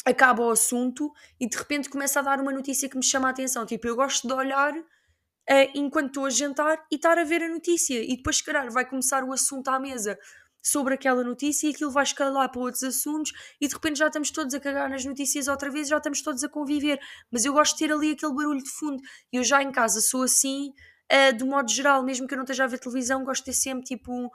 acaba 0.05 0.43
o 0.43 0.51
assunto 0.51 1.13
e 1.39 1.49
de 1.49 1.57
repente 1.57 1.89
começa 1.89 2.21
a 2.21 2.23
dar 2.23 2.41
uma 2.41 2.53
notícia 2.53 2.89
que 2.89 2.97
me 2.97 3.05
chama 3.05 3.29
a 3.29 3.31
atenção. 3.31 3.67
Tipo, 3.67 3.87
eu 3.87 3.97
gosto 3.97 4.27
de 4.27 4.33
olhar 4.35 4.73
uh, 4.75 5.71
enquanto 5.75 6.09
estou 6.09 6.27
a 6.27 6.31
jantar 6.31 6.85
e 6.91 6.97
estar 6.97 7.19
a 7.19 7.25
ver 7.25 7.43
a 7.43 7.49
notícia 7.49 8.03
e 8.03 8.17
depois, 8.17 8.37
se 8.37 8.45
calhar, 8.45 8.71
vai 8.71 8.89
começar 8.89 9.25
o 9.25 9.33
assunto 9.33 9.69
à 9.69 9.79
mesa 9.79 10.19
sobre 10.63 10.95
aquela 10.95 11.25
notícia 11.25 11.67
e 11.67 11.71
aquilo 11.71 11.91
vai 11.91 12.03
escalar 12.03 12.51
para 12.51 12.61
outros 12.61 12.83
assuntos 12.83 13.33
e 13.61 13.67
de 13.67 13.75
repente 13.75 13.99
já 13.99 14.07
estamos 14.09 14.31
todos 14.31 14.53
a 14.53 14.61
cagar 14.61 14.91
nas 14.91 15.05
notícias 15.05 15.49
outra 15.49 15.71
vez, 15.71 15.89
já 15.89 15.97
estamos 15.97 16.21
todos 16.23 16.45
a 16.45 16.49
conviver. 16.49 17.01
Mas 17.31 17.45
eu 17.45 17.53
gosto 17.53 17.73
de 17.73 17.87
ter 17.87 17.93
ali 17.93 18.13
aquele 18.13 18.35
barulho 18.35 18.63
de 18.63 18.71
fundo. 18.71 19.03
E 19.33 19.37
eu 19.37 19.45
já 19.45 19.63
em 19.63 19.73
casa 19.73 20.01
sou 20.01 20.23
assim, 20.23 20.73
uh, 21.13 21.37
do 21.37 21.47
modo 21.47 21.71
geral, 21.71 22.03
mesmo 22.03 22.27
que 22.27 22.35
eu 22.35 22.37
não 22.37 22.45
esteja 22.45 22.65
a 22.65 22.67
ver 22.67 22.79
televisão, 22.79 23.25
gosto 23.25 23.45
de 23.45 23.53
ter 23.53 23.57
sempre 23.57 23.85
tipo. 23.85 24.31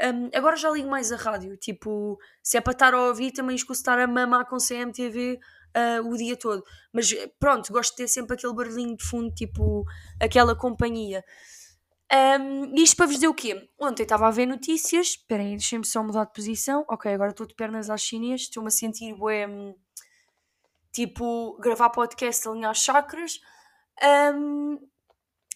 Um, 0.00 0.30
agora 0.32 0.56
já 0.56 0.70
ligo 0.70 0.88
mais 0.88 1.10
a 1.10 1.16
rádio, 1.16 1.56
tipo, 1.56 2.18
se 2.42 2.56
é 2.56 2.60
para 2.60 2.72
estar 2.72 2.94
a 2.94 3.06
ouvir, 3.06 3.32
também 3.32 3.56
escuso 3.56 3.80
estar 3.80 3.98
a 3.98 4.06
mamar 4.06 4.46
com 4.46 4.56
CMTV 4.56 5.34
uh, 5.34 5.38
ah, 5.74 6.00
o 6.04 6.16
dia 6.16 6.36
todo. 6.36 6.62
Mas 6.92 7.12
pronto, 7.40 7.72
gosto 7.72 7.90
de 7.90 7.96
ter 7.96 8.08
sempre 8.08 8.34
aquele 8.34 8.54
barulhinho 8.54 8.96
de 8.96 9.04
fundo, 9.04 9.34
tipo, 9.34 9.84
aquela 10.20 10.54
companhia. 10.54 11.24
Um, 12.10 12.74
isto 12.74 12.96
para 12.96 13.06
vos 13.06 13.16
dizer 13.16 13.28
o 13.28 13.34
quê? 13.34 13.68
Ontem 13.78 14.04
estava 14.04 14.26
a 14.26 14.30
ver 14.30 14.46
notícias. 14.46 15.08
Espera 15.08 15.42
aí, 15.42 15.50
deixem-me 15.50 15.84
só 15.84 16.02
mudar 16.02 16.24
de 16.24 16.32
posição. 16.32 16.84
Ok, 16.88 17.12
agora 17.12 17.30
estou 17.30 17.46
de 17.46 17.54
pernas 17.54 17.90
às 17.90 18.00
chinesas. 18.00 18.42
Estou-me 18.42 18.68
a 18.68 18.70
sentir 18.70 19.14
bué, 19.14 19.46
hum, 19.46 19.74
tipo, 20.92 21.58
gravar 21.60 21.90
podcast, 21.90 22.48
alinhar 22.48 22.74
chakras. 22.74 23.40
Um, 24.34 24.78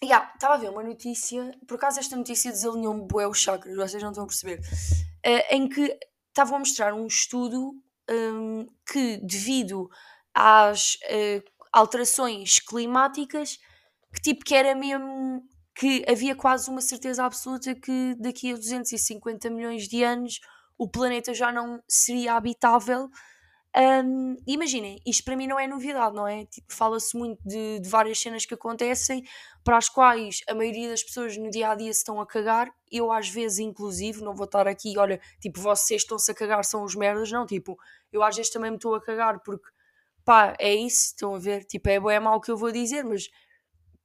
yeah, 0.03 0.31
estava 0.33 0.55
a 0.55 0.57
ver 0.57 0.69
uma 0.69 0.83
notícia. 0.83 1.51
Por 1.67 1.75
acaso 1.75 1.99
esta 1.99 2.15
notícia 2.15 2.51
desalinhou-me 2.51 3.07
bué 3.07 3.27
os 3.27 3.39
chakras, 3.39 3.75
vocês 3.75 4.01
não 4.01 4.11
estão 4.11 4.23
a 4.23 4.27
perceber. 4.27 4.59
Uh, 5.25 5.55
em 5.55 5.67
que 5.67 5.97
estavam 6.29 6.55
a 6.55 6.59
mostrar 6.59 6.93
um 6.93 7.07
estudo 7.07 7.73
um, 8.09 8.65
que 8.91 9.17
devido 9.17 9.89
às 10.33 10.95
uh, 10.95 11.43
alterações 11.71 12.59
climáticas 12.59 13.57
que 14.13 14.21
tipo 14.21 14.43
que 14.43 14.53
era 14.53 14.75
mesmo 14.75 15.43
que 15.75 16.05
havia 16.07 16.35
quase 16.35 16.69
uma 16.69 16.81
certeza 16.81 17.23
absoluta 17.23 17.73
que 17.73 18.15
daqui 18.19 18.51
a 18.51 18.55
250 18.55 19.49
milhões 19.49 19.87
de 19.87 20.03
anos 20.03 20.39
o 20.77 20.87
planeta 20.87 21.33
já 21.33 21.51
não 21.51 21.81
seria 21.87 22.35
habitável. 22.35 23.09
Um, 23.75 24.35
imaginem, 24.45 24.99
isto 25.03 25.23
para 25.23 25.35
mim 25.35 25.47
não 25.47 25.59
é 25.59 25.67
novidade, 25.67 26.15
não 26.15 26.27
é? 26.27 26.45
Tipo, 26.45 26.71
Fala-se 26.71 27.17
muito 27.17 27.41
de, 27.43 27.79
de, 27.79 27.89
várias 27.89 28.19
cenas 28.19 28.45
que 28.45 28.53
acontecem 28.53 29.23
para 29.63 29.77
as 29.77 29.89
quais 29.89 30.41
a 30.47 30.53
maioria 30.53 30.89
das 30.89 31.01
pessoas 31.01 31.35
no 31.37 31.49
dia 31.49 31.71
a 31.71 31.75
dia 31.75 31.91
se 31.91 31.99
estão 31.99 32.21
a 32.21 32.27
cagar. 32.27 32.69
Eu, 32.91 33.11
às 33.11 33.27
vezes, 33.29 33.59
inclusive, 33.59 34.21
não 34.21 34.35
vou 34.35 34.45
estar 34.45 34.67
aqui, 34.67 34.95
olha, 34.97 35.19
tipo, 35.39 35.59
vocês 35.59 36.01
estão-se 36.03 36.29
a 36.31 36.35
cagar, 36.35 36.63
são 36.63 36.83
os 36.83 36.93
merdas, 36.95 37.31
não. 37.31 37.47
Tipo, 37.47 37.75
eu 38.11 38.21
às 38.21 38.35
vezes 38.35 38.51
também 38.51 38.69
me 38.69 38.77
estou 38.77 38.93
a 38.93 39.01
cagar 39.01 39.41
porque, 39.43 39.67
pá, 40.23 40.55
é 40.59 40.73
isso, 40.75 41.07
estão 41.07 41.33
a 41.33 41.39
ver? 41.39 41.65
Tipo, 41.65 41.89
é 41.89 41.99
bom, 41.99 42.11
é 42.11 42.19
mau 42.19 42.37
o 42.37 42.41
que 42.41 42.51
eu 42.51 42.57
vou 42.57 42.71
dizer, 42.71 43.03
mas 43.03 43.27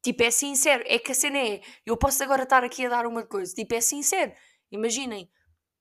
Tipo, 0.03 0.23
é 0.23 0.31
sincero. 0.31 0.85
É 0.87 0.99
que 0.99 1.13
a 1.13 1.15
cena 1.15 1.39
é. 1.39 1.61
Eu 1.85 1.97
posso 1.97 2.23
agora 2.23 2.45
estar 2.45 2.65
aqui 2.65 2.87
a 2.87 2.89
dar 2.89 3.07
uma 3.07 3.25
coisa. 3.25 3.53
Tipo, 3.53 3.75
é 3.75 3.81
sincero. 3.81 4.33
Imaginem, 4.71 5.29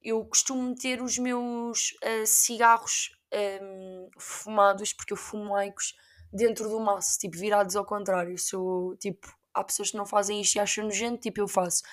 eu 0.02 0.26
costumo 0.26 0.64
meter 0.64 1.02
os 1.02 1.18
meus 1.18 1.92
uh, 2.04 2.26
cigarros 2.26 3.12
um, 3.34 4.10
fumados, 4.18 4.94
porque 4.94 5.14
eu 5.14 5.18
fumo 5.18 5.52
maicos, 5.52 5.94
dentro 6.32 6.70
do 6.70 6.80
maço, 6.80 7.18
tipo, 7.20 7.38
virados 7.38 7.76
ao 7.76 7.86
contrário. 7.86 8.38
Sou, 8.38 8.96
tipo, 8.98 9.28
há 9.54 9.64
pessoas 9.64 9.92
que 9.92 9.98
não 9.98 10.06
fazem 10.06 10.42
isto 10.42 10.56
e 10.56 10.60
acham 10.60 10.86
nojento, 10.86 11.22
tipo, 11.22 11.40
eu 11.40 11.48
faço. 11.48 11.84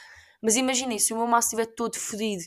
Mas 0.42 0.56
imaginem, 0.56 0.98
se 0.98 1.12
o 1.12 1.16
meu 1.16 1.26
maço 1.26 1.48
estiver 1.48 1.66
todo 1.74 1.96
fodido 1.98 2.44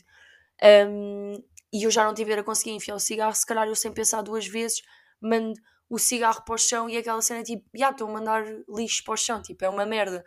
um, 0.88 1.42
e 1.72 1.82
eu 1.82 1.90
já 1.90 2.04
não 2.04 2.14
tiver 2.14 2.38
a 2.38 2.44
conseguir 2.44 2.70
enfiar 2.70 2.94
o 2.94 3.00
cigarro, 3.00 3.34
se 3.34 3.44
calhar 3.44 3.66
eu 3.66 3.74
sem 3.74 3.92
pensar 3.92 4.22
duas 4.22 4.46
vezes, 4.46 4.82
mando 5.20 5.54
o 5.90 5.98
cigarro 5.98 6.44
para 6.44 6.54
o 6.54 6.58
chão 6.58 6.88
e 6.88 6.96
aquela 6.96 7.20
cena 7.22 7.42
tipo, 7.42 7.64
já 7.74 7.86
yeah, 7.86 7.94
estou 7.94 8.08
a 8.08 8.12
mandar 8.12 8.44
lixo 8.68 9.02
para 9.04 9.14
o 9.14 9.16
chão, 9.16 9.42
tipo, 9.42 9.64
é 9.64 9.68
uma 9.68 9.86
merda. 9.86 10.24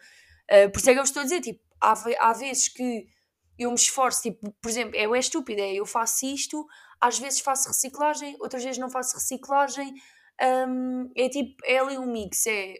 Uh, 0.51 0.71
por 0.71 0.79
isso 0.79 0.89
é 0.89 0.93
que 0.93 0.99
eu 0.99 1.03
estou 1.03 1.21
a 1.21 1.23
dizer, 1.23 1.41
tipo, 1.41 1.61
há, 1.79 1.93
há 2.19 2.33
vezes 2.33 2.67
que 2.67 3.07
eu 3.57 3.69
me 3.69 3.75
esforço, 3.75 4.23
tipo, 4.23 4.51
por 4.61 4.69
exemplo, 4.69 4.95
é, 4.95 5.03
é 5.03 5.19
estúpido, 5.19 5.61
é, 5.61 5.73
eu 5.73 5.85
faço 5.85 6.25
isto, 6.25 6.65
às 7.01 7.17
vezes 7.17 7.39
faço 7.39 7.67
reciclagem, 7.67 8.37
outras 8.39 8.63
vezes 8.63 8.77
não 8.77 8.89
faço 8.89 9.15
reciclagem, 9.15 9.93
um, 10.67 11.11
é 11.15 11.27
tipo, 11.27 11.55
é 11.65 11.79
ali 11.79 11.97
um 11.97 12.05
mix, 12.05 12.45
é 12.45 12.75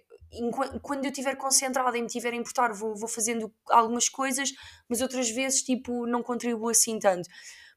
quando 0.82 1.04
eu 1.04 1.12
estiver 1.12 1.36
concentrada 1.36 1.98
e 1.98 2.02
me 2.02 2.08
tiver 2.08 2.32
a 2.32 2.36
importar, 2.36 2.72
vou, 2.72 2.96
vou 2.96 3.10
fazendo 3.10 3.54
algumas 3.70 4.08
coisas, 4.08 4.54
mas 4.88 5.02
outras 5.02 5.30
vezes, 5.30 5.62
tipo, 5.62 6.06
não 6.08 6.24
contribuo 6.24 6.70
assim 6.70 6.98
tanto. 7.00 7.28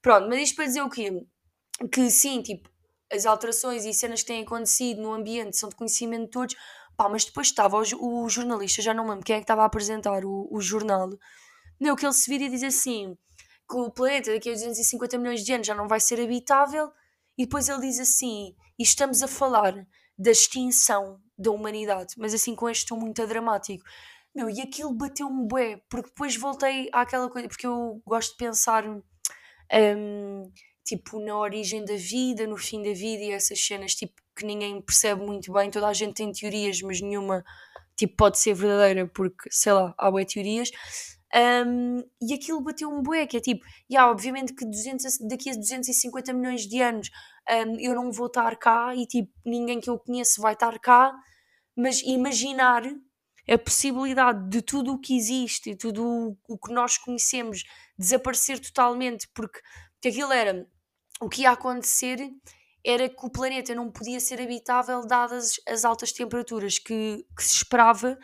Pronto, 0.00 0.28
mas 0.28 0.40
isto 0.40 0.56
para 0.56 0.66
dizer 0.66 0.82
o 0.82 0.88
quê? 0.88 1.10
Que 1.90 2.08
sim, 2.10 2.42
tipo, 2.42 2.70
as 3.12 3.26
alterações 3.26 3.84
e 3.84 3.92
cenas 3.92 4.20
que 4.20 4.28
têm 4.28 4.42
acontecido 4.42 5.02
no 5.02 5.12
ambiente 5.12 5.56
são 5.56 5.68
de 5.68 5.74
conhecimento 5.74 6.26
de 6.26 6.30
todos. 6.30 6.54
Pá, 6.96 7.08
mas 7.08 7.24
depois 7.24 7.48
estava 7.48 7.76
o, 7.76 8.24
o 8.24 8.28
jornalista, 8.28 8.80
já 8.80 8.94
não 8.94 9.08
lembro 9.08 9.24
quem 9.24 9.34
é 9.34 9.38
que 9.40 9.44
estava 9.44 9.62
a 9.62 9.66
apresentar 9.66 10.24
o, 10.24 10.48
o 10.48 10.60
jornal, 10.60 11.10
não, 11.80 11.96
que 11.96 12.06
ele 12.06 12.12
se 12.12 12.30
vira 12.30 12.44
e 12.44 12.48
diz 12.48 12.62
assim 12.62 13.16
que 13.68 13.76
o 13.76 13.90
planeta 13.90 14.32
daqui 14.32 14.50
a 14.50 14.52
250 14.52 15.18
milhões 15.18 15.44
de 15.44 15.52
anos 15.52 15.66
já 15.66 15.74
não 15.74 15.88
vai 15.88 16.00
ser 16.00 16.20
habitável 16.20 16.90
e 17.36 17.44
depois 17.44 17.68
ele 17.68 17.80
diz 17.80 17.98
assim, 17.98 18.54
e 18.78 18.82
estamos 18.82 19.22
a 19.22 19.28
falar 19.28 19.86
da 20.16 20.30
extinção 20.30 21.20
da 21.36 21.50
humanidade, 21.50 22.14
mas 22.16 22.32
assim 22.32 22.54
com 22.54 22.68
este 22.68 22.86
tom 22.86 22.96
muito 22.96 23.26
dramático. 23.26 23.84
Meu, 24.34 24.50
e 24.50 24.60
aquilo 24.60 24.92
bateu-me 24.92 25.46
bué, 25.46 25.80
porque 25.88 26.08
depois 26.08 26.36
voltei 26.36 26.88
àquela 26.92 27.28
coisa, 27.28 27.48
porque 27.48 27.66
eu 27.66 28.02
gosto 28.04 28.32
de 28.32 28.36
pensar 28.36 28.84
um, 28.86 29.00
tipo, 30.84 31.20
na 31.20 31.36
origem 31.36 31.84
da 31.84 31.96
vida, 31.96 32.46
no 32.46 32.56
fim 32.56 32.82
da 32.82 32.92
vida 32.92 33.22
e 33.22 33.30
essas 33.30 33.64
cenas, 33.64 33.94
tipo, 33.94 34.14
que 34.36 34.44
ninguém 34.44 34.80
percebe 34.80 35.24
muito 35.24 35.52
bem. 35.52 35.70
Toda 35.70 35.86
a 35.86 35.92
gente 35.92 36.14
tem 36.14 36.32
teorias, 36.32 36.82
mas 36.82 37.00
nenhuma, 37.00 37.44
tipo, 37.96 38.16
pode 38.16 38.38
ser 38.38 38.54
verdadeira, 38.54 39.06
porque, 39.06 39.48
sei 39.50 39.72
lá, 39.72 39.94
há 39.96 40.10
boas 40.10 40.32
teorias. 40.32 40.70
Um, 41.34 41.98
e 42.22 42.32
aquilo 42.32 42.60
bateu 42.60 42.88
um 42.88 43.02
bué, 43.02 43.26
que 43.26 43.36
é 43.36 43.40
tipo, 43.40 43.64
yeah, 43.90 44.08
obviamente 44.10 44.54
que 44.54 44.64
200, 44.64 45.18
daqui 45.28 45.50
a 45.50 45.54
250 45.54 46.32
milhões 46.32 46.62
de 46.62 46.80
anos 46.80 47.10
um, 47.50 47.80
eu 47.80 47.92
não 47.92 48.12
vou 48.12 48.28
estar 48.28 48.56
cá 48.56 48.94
e 48.94 49.04
tipo, 49.04 49.32
ninguém 49.44 49.80
que 49.80 49.90
eu 49.90 49.98
conheço 49.98 50.40
vai 50.40 50.52
estar 50.52 50.78
cá, 50.78 51.12
mas 51.76 52.00
imaginar 52.02 52.84
a 53.50 53.58
possibilidade 53.58 54.48
de 54.48 54.62
tudo 54.62 54.92
o 54.92 55.00
que 55.00 55.16
existe 55.16 55.70
e 55.70 55.76
tudo 55.76 56.36
o 56.48 56.56
que 56.56 56.72
nós 56.72 56.96
conhecemos 56.96 57.64
desaparecer 57.98 58.60
totalmente, 58.60 59.28
porque, 59.34 59.60
porque 59.94 60.08
aquilo 60.08 60.32
era 60.32 60.66
o 61.20 61.28
que 61.28 61.42
ia 61.42 61.50
acontecer 61.50 62.30
era 62.84 63.08
que 63.08 63.26
o 63.26 63.30
planeta 63.30 63.74
não 63.74 63.90
podia 63.90 64.20
ser 64.20 64.40
habitável 64.40 65.06
dadas 65.06 65.54
as 65.66 65.84
altas 65.84 66.12
temperaturas 66.12 66.78
que, 66.78 67.26
que 67.36 67.42
se 67.42 67.56
esperava 67.56 68.18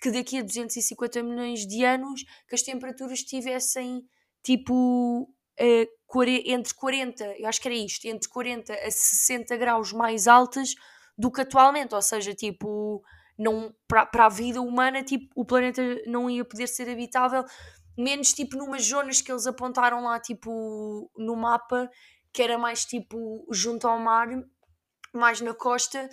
que 0.00 0.10
daqui 0.10 0.38
a 0.38 0.42
250 0.42 1.22
milhões 1.22 1.66
de 1.66 1.84
anos 1.84 2.24
que 2.48 2.54
as 2.54 2.62
temperaturas 2.62 3.18
estivessem 3.18 4.04
tipo 4.42 5.32
entre 5.58 6.74
40, 6.74 7.24
eu 7.38 7.48
acho 7.48 7.60
que 7.60 7.68
era 7.68 7.74
isto, 7.74 8.06
entre 8.06 8.28
40 8.28 8.74
a 8.74 8.90
60 8.90 9.56
graus 9.56 9.92
mais 9.92 10.28
altas 10.28 10.74
do 11.16 11.30
que 11.30 11.40
atualmente, 11.40 11.94
ou 11.94 12.02
seja, 12.02 12.34
tipo, 12.34 13.02
não, 13.38 13.74
para 13.88 14.26
a 14.26 14.28
vida 14.28 14.60
humana, 14.60 15.02
tipo, 15.02 15.28
o 15.34 15.46
planeta 15.46 15.82
não 16.06 16.28
ia 16.28 16.44
poder 16.44 16.66
ser 16.66 16.90
habitável 16.90 17.42
menos 17.96 18.32
tipo 18.34 18.56
numas 18.56 18.84
zonas 18.84 19.22
que 19.22 19.32
eles 19.32 19.46
apontaram 19.46 20.04
lá, 20.04 20.20
tipo 20.20 21.10
no 21.16 21.34
mapa, 21.34 21.90
que 22.32 22.42
era 22.42 22.58
mais 22.58 22.84
tipo 22.84 23.46
junto 23.50 23.88
ao 23.88 23.98
mar, 23.98 24.28
mais 25.14 25.40
na 25.40 25.54
costa, 25.54 26.08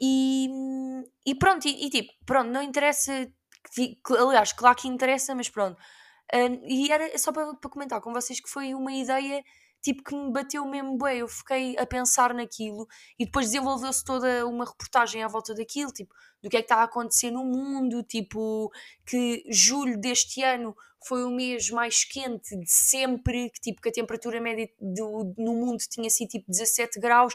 e, 0.00 0.48
e 1.26 1.34
pronto, 1.34 1.66
e, 1.66 1.86
e 1.86 1.90
tipo, 1.90 2.12
pronto, 2.24 2.50
não 2.50 2.62
interessa, 2.62 3.30
aliás, 4.18 4.52
claro 4.52 4.76
que 4.76 4.88
interessa, 4.88 5.34
mas 5.34 5.48
pronto. 5.48 5.78
Um, 6.34 6.66
e 6.66 6.92
era 6.92 7.16
só 7.18 7.32
para, 7.32 7.54
comentar 7.70 8.00
com 8.00 8.12
vocês 8.12 8.38
que 8.40 8.50
foi 8.50 8.74
uma 8.74 8.92
ideia 8.92 9.42
tipo 9.80 10.02
que 10.02 10.14
me 10.14 10.30
bateu 10.32 10.64
mesmo 10.66 10.98
bem. 10.98 11.18
Eu 11.18 11.28
fiquei 11.28 11.76
a 11.78 11.86
pensar 11.86 12.34
naquilo 12.34 12.86
e 13.18 13.24
depois 13.24 13.46
desenvolveu-se 13.46 14.04
toda 14.04 14.46
uma 14.46 14.64
reportagem 14.64 15.22
à 15.22 15.28
volta 15.28 15.54
daquilo, 15.54 15.92
tipo, 15.92 16.14
do 16.42 16.50
que 16.50 16.56
é 16.56 16.60
que 16.60 16.66
está 16.66 16.76
a 16.76 16.84
acontecer 16.84 17.30
no 17.30 17.44
mundo, 17.44 18.02
tipo, 18.02 18.70
que 19.06 19.44
julho 19.50 19.98
deste 19.98 20.42
ano 20.42 20.74
foi 21.06 21.24
o 21.24 21.30
mês 21.30 21.70
mais 21.70 22.04
quente 22.04 22.56
de 22.56 22.70
sempre, 22.70 23.50
que 23.50 23.60
tipo 23.60 23.80
que 23.80 23.88
a 23.88 23.92
temperatura 23.92 24.40
média 24.40 24.68
do, 24.80 25.32
no 25.38 25.54
mundo 25.54 25.78
tinha 25.88 26.10
sido 26.10 26.28
tipo 26.28 26.50
17 26.50 26.98
graus. 27.00 27.34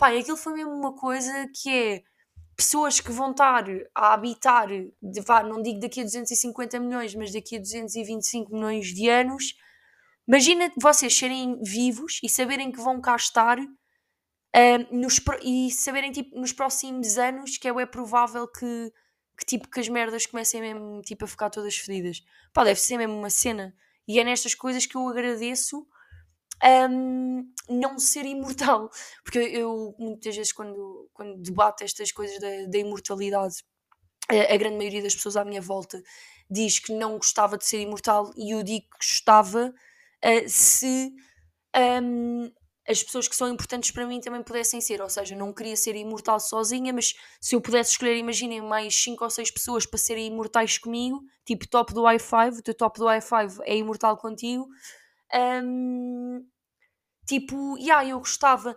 Pá, 0.00 0.08
aquilo 0.08 0.36
foi 0.36 0.54
mesmo 0.54 0.72
uma 0.72 0.94
coisa 0.96 1.48
que 1.54 1.70
é 1.70 2.02
pessoas 2.56 2.98
que 2.98 3.12
vão 3.12 3.30
estar 3.30 3.64
a 3.94 4.14
habitar, 4.14 4.68
de, 4.68 5.20
vá, 5.20 5.42
não 5.42 5.62
digo 5.62 5.78
daqui 5.78 6.00
a 6.00 6.04
250 6.04 6.80
milhões, 6.80 7.14
mas 7.14 7.32
daqui 7.32 7.56
a 7.56 7.60
225 7.60 8.52
milhões 8.52 8.86
de 8.88 9.08
anos, 9.08 9.54
Imagina 10.30 10.72
vocês 10.80 11.12
serem 11.12 11.60
vivos 11.60 12.20
e 12.22 12.28
saberem 12.28 12.70
que 12.70 12.80
vão 12.80 13.00
cá 13.00 13.16
estar 13.16 13.58
uh, 13.58 13.66
nos, 14.92 15.20
e 15.42 15.72
saberem 15.72 16.12
tipo, 16.12 16.38
nos 16.38 16.52
próximos 16.52 17.18
anos 17.18 17.58
que 17.58 17.66
é, 17.66 17.72
é 17.72 17.86
provável 17.86 18.46
que, 18.46 18.92
que, 19.36 19.44
tipo, 19.44 19.68
que 19.68 19.80
as 19.80 19.88
merdas 19.88 20.26
comecem 20.26 20.60
mesmo 20.60 21.02
tipo, 21.02 21.24
a 21.24 21.26
ficar 21.26 21.50
todas 21.50 21.76
fedidas. 21.76 22.22
Pá, 22.52 22.62
deve 22.62 22.78
ser 22.78 22.96
mesmo 22.96 23.18
uma 23.18 23.28
cena. 23.28 23.74
E 24.06 24.20
é 24.20 24.24
nestas 24.24 24.54
coisas 24.54 24.86
que 24.86 24.96
eu 24.96 25.08
agradeço 25.08 25.84
um, 26.90 27.52
não 27.68 27.98
ser 27.98 28.24
imortal. 28.24 28.90
Porque 29.24 29.38
eu, 29.38 29.94
muitas 29.98 30.36
vezes 30.36 30.52
quando, 30.52 31.08
quando 31.12 31.40
debato 31.40 31.84
estas 31.84 32.12
coisas 32.12 32.38
da, 32.40 32.66
da 32.68 32.78
imortalidade, 32.78 33.56
a, 34.28 34.54
a, 34.54 34.56
grande 34.56 34.76
maioria 34.76 35.02
das 35.02 35.14
pessoas 35.14 35.36
à 35.36 35.44
minha 35.44 35.60
volta 35.60 36.00
diz 36.50 36.78
que 36.78 36.92
não 36.92 37.16
gostava 37.16 37.56
de 37.56 37.64
ser 37.64 37.80
imortal 37.80 38.30
e 38.36 38.54
eu 38.54 38.62
digo 38.62 38.86
que 38.90 39.06
gostava 39.06 39.72
uh, 40.24 40.48
se 40.48 41.12
um, 42.02 42.50
as 42.88 43.02
pessoas 43.02 43.28
que 43.28 43.36
são 43.36 43.48
importantes 43.48 43.92
para 43.92 44.04
mim 44.04 44.20
também 44.20 44.42
pudessem 44.42 44.80
ser. 44.80 45.00
Ou 45.00 45.08
seja, 45.08 45.36
não 45.36 45.52
queria 45.52 45.76
ser 45.76 45.94
imortal 45.94 46.40
sozinha, 46.40 46.92
mas 46.92 47.14
se 47.40 47.54
eu 47.54 47.60
pudesse 47.60 47.92
escolher, 47.92 48.16
imaginem, 48.16 48.60
mais 48.60 48.94
5 48.94 49.22
ou 49.22 49.30
6 49.30 49.50
pessoas 49.52 49.86
para 49.86 49.98
serem 49.98 50.26
imortais 50.26 50.78
comigo, 50.78 51.20
tipo 51.44 51.68
top 51.68 51.94
do 51.94 52.02
i5, 52.02 52.58
o 52.58 52.62
teu 52.62 52.74
top 52.74 52.98
do 52.98 53.06
i5 53.06 53.60
é 53.64 53.76
imortal 53.76 54.16
contigo. 54.16 54.66
Um, 55.34 56.44
tipo, 57.26 57.76
yeah, 57.78 58.06
eu 58.08 58.18
gostava. 58.18 58.76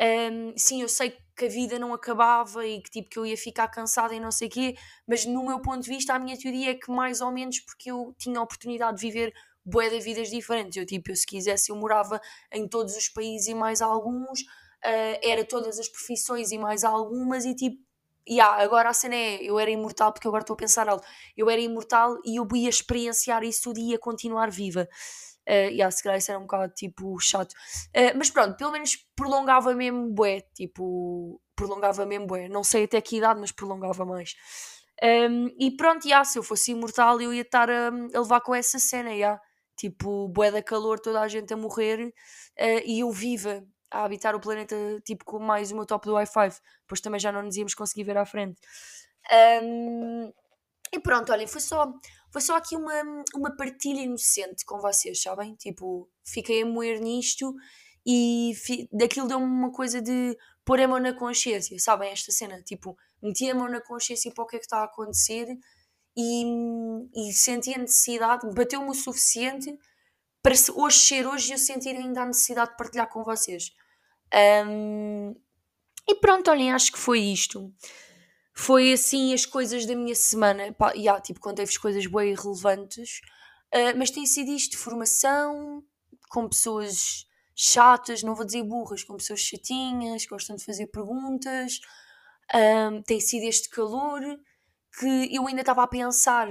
Um, 0.00 0.54
sim, 0.56 0.82
eu 0.82 0.88
sei 0.88 1.16
que 1.36 1.46
a 1.46 1.48
vida 1.48 1.78
não 1.78 1.94
acabava 1.94 2.66
e 2.66 2.80
que 2.82 2.90
tipo 2.90 3.10
que 3.10 3.18
eu 3.18 3.26
ia 3.26 3.36
ficar 3.36 3.68
cansada 3.68 4.14
e 4.14 4.20
não 4.20 4.30
sei 4.30 4.48
o 4.48 4.50
quê, 4.50 4.76
mas 5.06 5.24
no 5.24 5.44
meu 5.46 5.60
ponto 5.60 5.82
de 5.82 5.88
vista 5.88 6.14
a 6.14 6.18
minha 6.18 6.36
teoria 6.38 6.72
é 6.72 6.74
que 6.74 6.90
mais 6.90 7.20
ou 7.20 7.30
menos 7.32 7.60
porque 7.60 7.90
eu 7.90 8.14
tinha 8.18 8.38
a 8.40 8.42
oportunidade 8.42 8.98
de 8.98 9.06
viver 9.06 9.32
bué 9.64 9.88
de 9.88 10.00
vidas 10.00 10.30
diferentes. 10.30 10.76
Eu, 10.76 10.86
tipo, 10.86 11.10
eu, 11.10 11.16
se 11.16 11.26
quisesse, 11.26 11.70
eu 11.70 11.76
morava 11.76 12.20
em 12.52 12.66
todos 12.68 12.96
os 12.96 13.08
países 13.08 13.48
e 13.48 13.54
mais 13.54 13.82
alguns, 13.82 14.40
uh, 14.40 15.18
era 15.22 15.44
todas 15.44 15.78
as 15.78 15.88
profissões 15.88 16.50
e 16.52 16.58
mais 16.58 16.84
algumas, 16.84 17.44
e 17.44 17.54
tipo, 17.54 17.80
yeah, 18.28 18.62
agora 18.62 18.90
a 18.90 18.92
cena 18.92 19.14
é, 19.14 19.42
eu 19.42 19.58
era 19.58 19.70
imortal, 19.70 20.12
porque 20.12 20.28
agora 20.28 20.42
estou 20.42 20.54
a 20.54 20.56
pensar 20.56 20.88
algo, 20.88 21.04
eu 21.36 21.48
era 21.50 21.60
imortal 21.60 22.18
e 22.24 22.36
eu 22.36 22.46
ia 22.54 22.68
experienciar 22.68 23.42
isso 23.44 23.62
tudo 23.64 23.78
e 23.78 23.90
ia 23.90 23.98
continuar 23.98 24.50
viva. 24.50 24.88
Uh, 25.48 25.70
yeah, 25.70 25.90
se 25.90 26.02
calhar 26.02 26.18
isso 26.18 26.30
era 26.30 26.38
um 26.38 26.42
bocado 26.42 26.72
tipo 26.74 27.18
chato. 27.18 27.52
Uh, 27.96 28.16
mas 28.16 28.30
pronto, 28.30 28.56
pelo 28.56 28.72
menos 28.72 28.96
prolongava 29.16 29.74
mesmo 29.74 30.10
bué, 30.10 30.42
tipo, 30.54 31.40
prolongava 31.56 32.04
mesmo 32.04 32.26
bué. 32.26 32.48
Não 32.48 32.62
sei 32.62 32.84
até 32.84 33.00
que 33.00 33.16
idade, 33.16 33.40
mas 33.40 33.50
prolongava 33.50 34.04
mais. 34.04 34.34
Um, 35.02 35.48
e 35.58 35.70
pronto, 35.76 36.06
yeah, 36.06 36.24
se 36.24 36.38
eu 36.38 36.42
fosse 36.42 36.72
imortal, 36.72 37.20
eu 37.20 37.32
ia 37.32 37.42
estar 37.42 37.70
a, 37.70 37.88
a 37.88 38.20
levar 38.20 38.40
com 38.40 38.54
essa 38.54 38.78
cena, 38.78 39.10
yeah 39.10 39.40
tipo, 39.78 40.28
bué 40.28 40.50
da 40.50 40.62
calor, 40.62 40.98
toda 40.98 41.20
a 41.20 41.28
gente 41.28 41.54
a 41.54 41.56
morrer 41.56 42.08
uh, 42.08 42.82
e 42.84 43.00
eu 43.00 43.10
viva 43.12 43.64
a 43.90 44.04
habitar 44.04 44.34
o 44.34 44.40
planeta, 44.40 44.76
tipo, 45.04 45.24
com 45.24 45.38
mais 45.38 45.72
meu 45.72 45.86
top 45.86 46.06
do 46.06 46.14
Wi-Fi. 46.14 46.50
Depois 46.82 47.00
também 47.00 47.20
já 47.20 47.32
não 47.32 47.42
nos 47.42 47.56
íamos 47.56 47.74
conseguir 47.74 48.04
ver 48.04 48.18
à 48.18 48.26
frente. 48.26 48.60
Um, 49.62 50.32
e 50.92 50.98
pronto, 51.00 51.32
olhem, 51.32 51.46
foi 51.46 51.60
só, 51.60 51.90
foi 52.30 52.40
só 52.40 52.56
aqui 52.56 52.76
uma, 52.76 53.24
uma 53.34 53.56
partilha 53.56 54.00
inocente 54.00 54.64
com 54.64 54.78
vocês, 54.80 55.20
sabem? 55.20 55.54
Tipo, 55.54 56.08
fiquei 56.24 56.62
a 56.62 56.66
moer 56.66 57.00
nisto 57.00 57.54
e 58.06 58.52
fi, 58.56 58.88
daquilo 58.92 59.28
deu-me 59.28 59.46
uma 59.46 59.72
coisa 59.72 60.00
de 60.00 60.36
pôr 60.64 60.80
a 60.80 60.88
mão 60.88 60.98
na 60.98 61.12
consciência, 61.12 61.78
sabem? 61.78 62.10
Esta 62.10 62.30
cena, 62.30 62.62
tipo, 62.62 62.96
meti 63.22 63.50
a 63.50 63.54
mão 63.54 63.68
na 63.68 63.80
consciência 63.80 64.32
para 64.32 64.44
o 64.44 64.46
que 64.46 64.56
é 64.56 64.58
que 64.58 64.66
está 64.66 64.78
a 64.78 64.84
acontecer 64.84 65.46
e, 66.16 66.44
e 67.14 67.32
senti 67.32 67.74
a 67.74 67.78
necessidade, 67.78 68.48
bateu-me 68.54 68.90
o 68.90 68.94
suficiente 68.94 69.78
para 70.42 70.54
hoje 70.74 70.98
ser 70.98 71.26
hoje 71.26 71.52
eu 71.52 71.58
sentir 71.58 71.96
ainda 71.96 72.22
a 72.22 72.26
necessidade 72.26 72.70
de 72.70 72.76
partilhar 72.76 73.08
com 73.08 73.22
vocês. 73.22 73.72
Um, 74.66 75.34
e 76.08 76.14
pronto, 76.14 76.50
olhem, 76.50 76.72
acho 76.72 76.92
que 76.92 76.98
foi 76.98 77.20
isto. 77.20 77.72
Foi 78.60 78.92
assim 78.92 79.32
as 79.32 79.46
coisas 79.46 79.86
da 79.86 79.94
minha 79.94 80.16
semana. 80.16 80.72
Pá, 80.72 80.90
yeah, 80.90 81.20
tipo, 81.20 81.38
contei-vos 81.38 81.78
coisas 81.78 82.04
bem 82.06 82.34
relevantes, 82.34 83.20
uh, 83.72 83.96
mas 83.96 84.10
tem 84.10 84.26
sido 84.26 84.50
isto: 84.50 84.76
formação 84.76 85.80
com 86.28 86.48
pessoas 86.48 87.24
chatas, 87.54 88.24
não 88.24 88.34
vou 88.34 88.44
dizer 88.44 88.64
burras, 88.64 89.04
com 89.04 89.16
pessoas 89.16 89.40
chatinhas, 89.40 90.26
gostam 90.26 90.56
de 90.56 90.64
fazer 90.64 90.88
perguntas. 90.88 91.80
Um, 92.52 93.00
tem 93.02 93.20
sido 93.20 93.44
este 93.44 93.68
calor 93.70 94.20
que 94.98 95.32
eu 95.32 95.46
ainda 95.46 95.60
estava 95.60 95.84
a 95.84 95.86
pensar. 95.86 96.48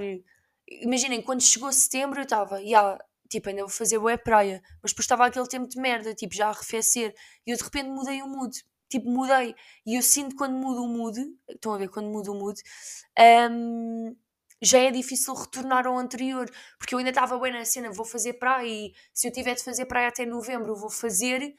Imaginem, 0.66 1.20
quando 1.20 1.42
chegou 1.42 1.70
setembro, 1.70 2.20
eu 2.20 2.24
estava, 2.24 2.58
yeah, 2.62 2.98
tipo, 3.28 3.50
ainda 3.50 3.60
vou 3.60 3.70
fazer 3.70 3.98
boa 3.98 4.16
praia, 4.16 4.62
mas 4.82 4.92
depois 4.92 5.04
estava 5.04 5.26
aquele 5.26 5.46
tempo 5.46 5.68
de 5.68 5.78
merda, 5.78 6.14
tipo, 6.14 6.34
já 6.34 6.46
a 6.46 6.50
arrefecer, 6.50 7.14
e 7.46 7.50
eu 7.50 7.56
de 7.56 7.62
repente 7.62 7.90
mudei 7.90 8.22
o 8.22 8.26
mood, 8.26 8.64
tipo, 8.88 9.10
mudei, 9.10 9.54
e 9.86 9.96
eu 9.96 10.02
sinto 10.02 10.36
quando 10.36 10.54
mudo 10.54 10.82
o 10.82 10.88
mood, 10.88 11.20
estão 11.48 11.74
a 11.74 11.78
ver, 11.78 11.88
quando 11.88 12.08
mudo 12.08 12.32
o 12.32 12.34
mood, 12.34 12.60
um, 13.50 14.16
já 14.60 14.78
é 14.78 14.90
difícil 14.90 15.34
retornar 15.34 15.86
ao 15.86 15.96
anterior, 15.98 16.50
porque 16.78 16.94
eu 16.94 16.98
ainda 16.98 17.10
estava 17.10 17.38
bem 17.38 17.52
na 17.52 17.64
cena, 17.64 17.90
vou 17.90 18.04
fazer 18.04 18.34
praia, 18.34 18.66
e 18.66 18.92
se 19.14 19.28
eu 19.28 19.32
tiver 19.32 19.54
de 19.54 19.62
fazer 19.62 19.86
praia 19.86 20.08
até 20.08 20.26
novembro, 20.26 20.74
vou 20.74 20.90
fazer, 20.90 21.54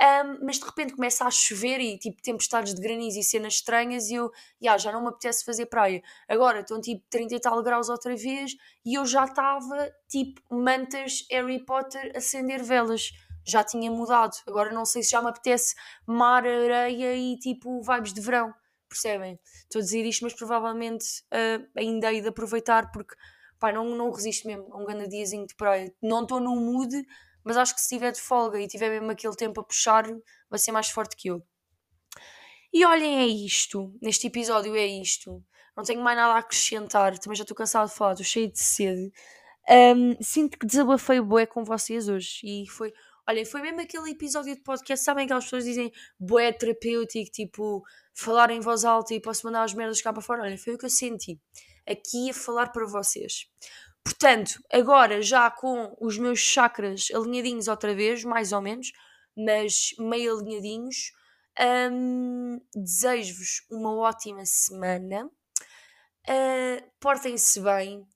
um, 0.00 0.44
mas 0.44 0.58
de 0.58 0.64
repente 0.64 0.94
começa 0.94 1.24
a 1.24 1.30
chover 1.30 1.80
e 1.80 1.96
tipo 1.98 2.20
tempestades 2.20 2.74
de 2.74 2.80
granizo 2.80 3.18
e 3.18 3.22
cenas 3.22 3.54
estranhas 3.54 4.10
e 4.10 4.14
eu 4.14 4.30
yeah, 4.60 4.76
já 4.76 4.90
não 4.90 5.02
me 5.02 5.08
apetece 5.08 5.44
fazer 5.44 5.66
praia. 5.66 6.02
Agora 6.28 6.60
estão 6.60 6.80
tipo 6.80 7.04
30 7.08 7.36
e 7.36 7.40
tal 7.40 7.62
graus 7.62 7.88
outra 7.88 8.16
vez 8.16 8.56
e 8.84 8.94
eu 8.98 9.06
já 9.06 9.24
estava 9.24 9.90
tipo 10.08 10.42
mantas 10.50 11.24
Harry 11.30 11.64
Potter 11.64 12.12
acender 12.16 12.62
velas. 12.62 13.12
Já 13.44 13.62
tinha 13.64 13.90
mudado. 13.90 14.36
Agora 14.46 14.72
não 14.72 14.84
sei 14.84 15.02
se 15.02 15.10
já 15.10 15.22
me 15.22 15.28
apetece 15.28 15.74
mar, 16.06 16.46
areia 16.46 17.14
e 17.14 17.36
tipo 17.38 17.82
vibes 17.82 18.12
de 18.12 18.20
verão. 18.20 18.52
Percebem? 18.88 19.38
Estou 19.62 19.80
a 19.80 19.82
dizer 19.82 20.04
isto, 20.04 20.22
mas 20.22 20.34
provavelmente 20.34 21.04
uh, 21.32 21.66
ainda 21.76 22.12
hei 22.12 22.20
de 22.20 22.28
aproveitar 22.28 22.90
porque 22.92 23.14
pá, 23.58 23.72
não, 23.72 23.96
não 23.96 24.10
resisto 24.10 24.46
mesmo 24.46 24.72
a 24.72 24.78
um 24.78 24.84
grande 24.84 25.08
diazinho 25.08 25.46
de 25.46 25.54
praia. 25.54 25.92
Não 26.02 26.22
estou 26.22 26.40
no 26.40 26.54
mood 26.54 27.04
mas 27.44 27.58
acho 27.58 27.74
que 27.74 27.82
se 27.82 27.88
tiver 27.88 28.10
de 28.10 28.20
folga 28.20 28.58
e 28.58 28.66
tiver 28.66 28.88
mesmo 28.88 29.10
aquele 29.10 29.36
tempo 29.36 29.60
a 29.60 29.64
puxar, 29.64 30.04
vai 30.48 30.58
ser 30.58 30.72
mais 30.72 30.88
forte 30.88 31.14
que 31.14 31.28
eu. 31.28 31.46
E 32.72 32.84
olhem, 32.84 33.18
é 33.18 33.26
isto. 33.26 33.94
Neste 34.00 34.26
episódio 34.26 34.74
é 34.74 34.86
isto. 34.86 35.44
Não 35.76 35.84
tenho 35.84 36.02
mais 36.02 36.16
nada 36.16 36.34
a 36.34 36.38
acrescentar. 36.38 37.16
Também 37.18 37.36
já 37.36 37.42
estou 37.42 37.56
cansado 37.56 37.88
de 37.88 37.94
falar, 37.94 38.12
estou 38.12 38.24
cheio 38.24 38.50
de 38.50 38.58
sede. 38.58 39.12
Um, 39.68 40.16
sinto 40.20 40.58
que 40.58 40.66
desabafei 40.66 41.20
bué 41.20 41.46
com 41.46 41.62
vocês 41.64 42.08
hoje. 42.08 42.40
E 42.42 42.66
foi. 42.68 42.92
Olhem, 43.26 43.44
foi 43.44 43.62
mesmo 43.62 43.80
aquele 43.80 44.10
episódio 44.10 44.54
de 44.54 44.60
podcast. 44.60 45.02
Sabem 45.02 45.26
que 45.26 45.32
as 45.32 45.44
pessoas 45.44 45.64
dizem 45.64 45.90
bué 46.18 46.52
terapêutico, 46.52 47.30
tipo, 47.30 47.82
falar 48.12 48.50
em 48.50 48.60
voz 48.60 48.84
alta 48.84 49.14
e 49.14 49.20
posso 49.20 49.46
mandar 49.46 49.62
as 49.62 49.72
merdas 49.72 50.02
cá 50.02 50.12
para 50.12 50.22
fora. 50.22 50.42
Olhem, 50.42 50.58
foi 50.58 50.74
o 50.74 50.78
que 50.78 50.84
eu 50.84 50.90
senti. 50.90 51.40
Aqui 51.88 52.30
a 52.30 52.34
falar 52.34 52.70
para 52.70 52.86
vocês. 52.86 53.46
Portanto, 54.04 54.62
agora 54.70 55.22
já 55.22 55.50
com 55.50 55.96
os 55.98 56.18
meus 56.18 56.38
chakras 56.38 57.08
alinhadinhos 57.14 57.66
outra 57.68 57.94
vez, 57.94 58.22
mais 58.24 58.52
ou 58.52 58.60
menos, 58.60 58.92
mas 59.34 59.94
meio 59.98 60.36
alinhadinhos, 60.36 61.12
hum, 61.90 62.60
desejo-vos 62.74 63.66
uma 63.70 63.94
ótima 63.96 64.44
semana. 64.44 65.30
Uh, 66.28 66.90
Portem-se 67.00 67.60
bem. 67.60 68.06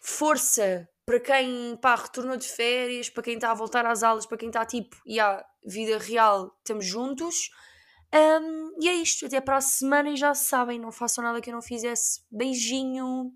Força 0.00 0.88
para 1.10 1.18
quem 1.18 1.76
pá, 1.82 1.96
retornou 1.96 2.36
de 2.36 2.46
férias, 2.46 3.10
para 3.10 3.24
quem 3.24 3.34
está 3.34 3.50
a 3.50 3.54
voltar 3.54 3.84
às 3.84 4.04
aulas, 4.04 4.26
para 4.26 4.38
quem 4.38 4.48
está 4.48 4.64
tipo, 4.64 4.96
e 5.04 5.14
yeah, 5.14 5.44
vida 5.66 5.98
real, 5.98 6.56
estamos 6.58 6.86
juntos. 6.86 7.50
Um, 8.14 8.80
e 8.80 8.88
é 8.88 8.94
isto, 8.94 9.26
até 9.26 9.40
para 9.40 9.56
a 9.56 9.60
semana 9.60 10.10
e 10.10 10.16
já 10.16 10.34
sabem, 10.34 10.78
não 10.78 10.92
façam 10.92 11.24
nada 11.24 11.40
que 11.40 11.50
eu 11.50 11.54
não 11.54 11.60
fizesse. 11.60 12.22
Beijinho! 12.30 13.32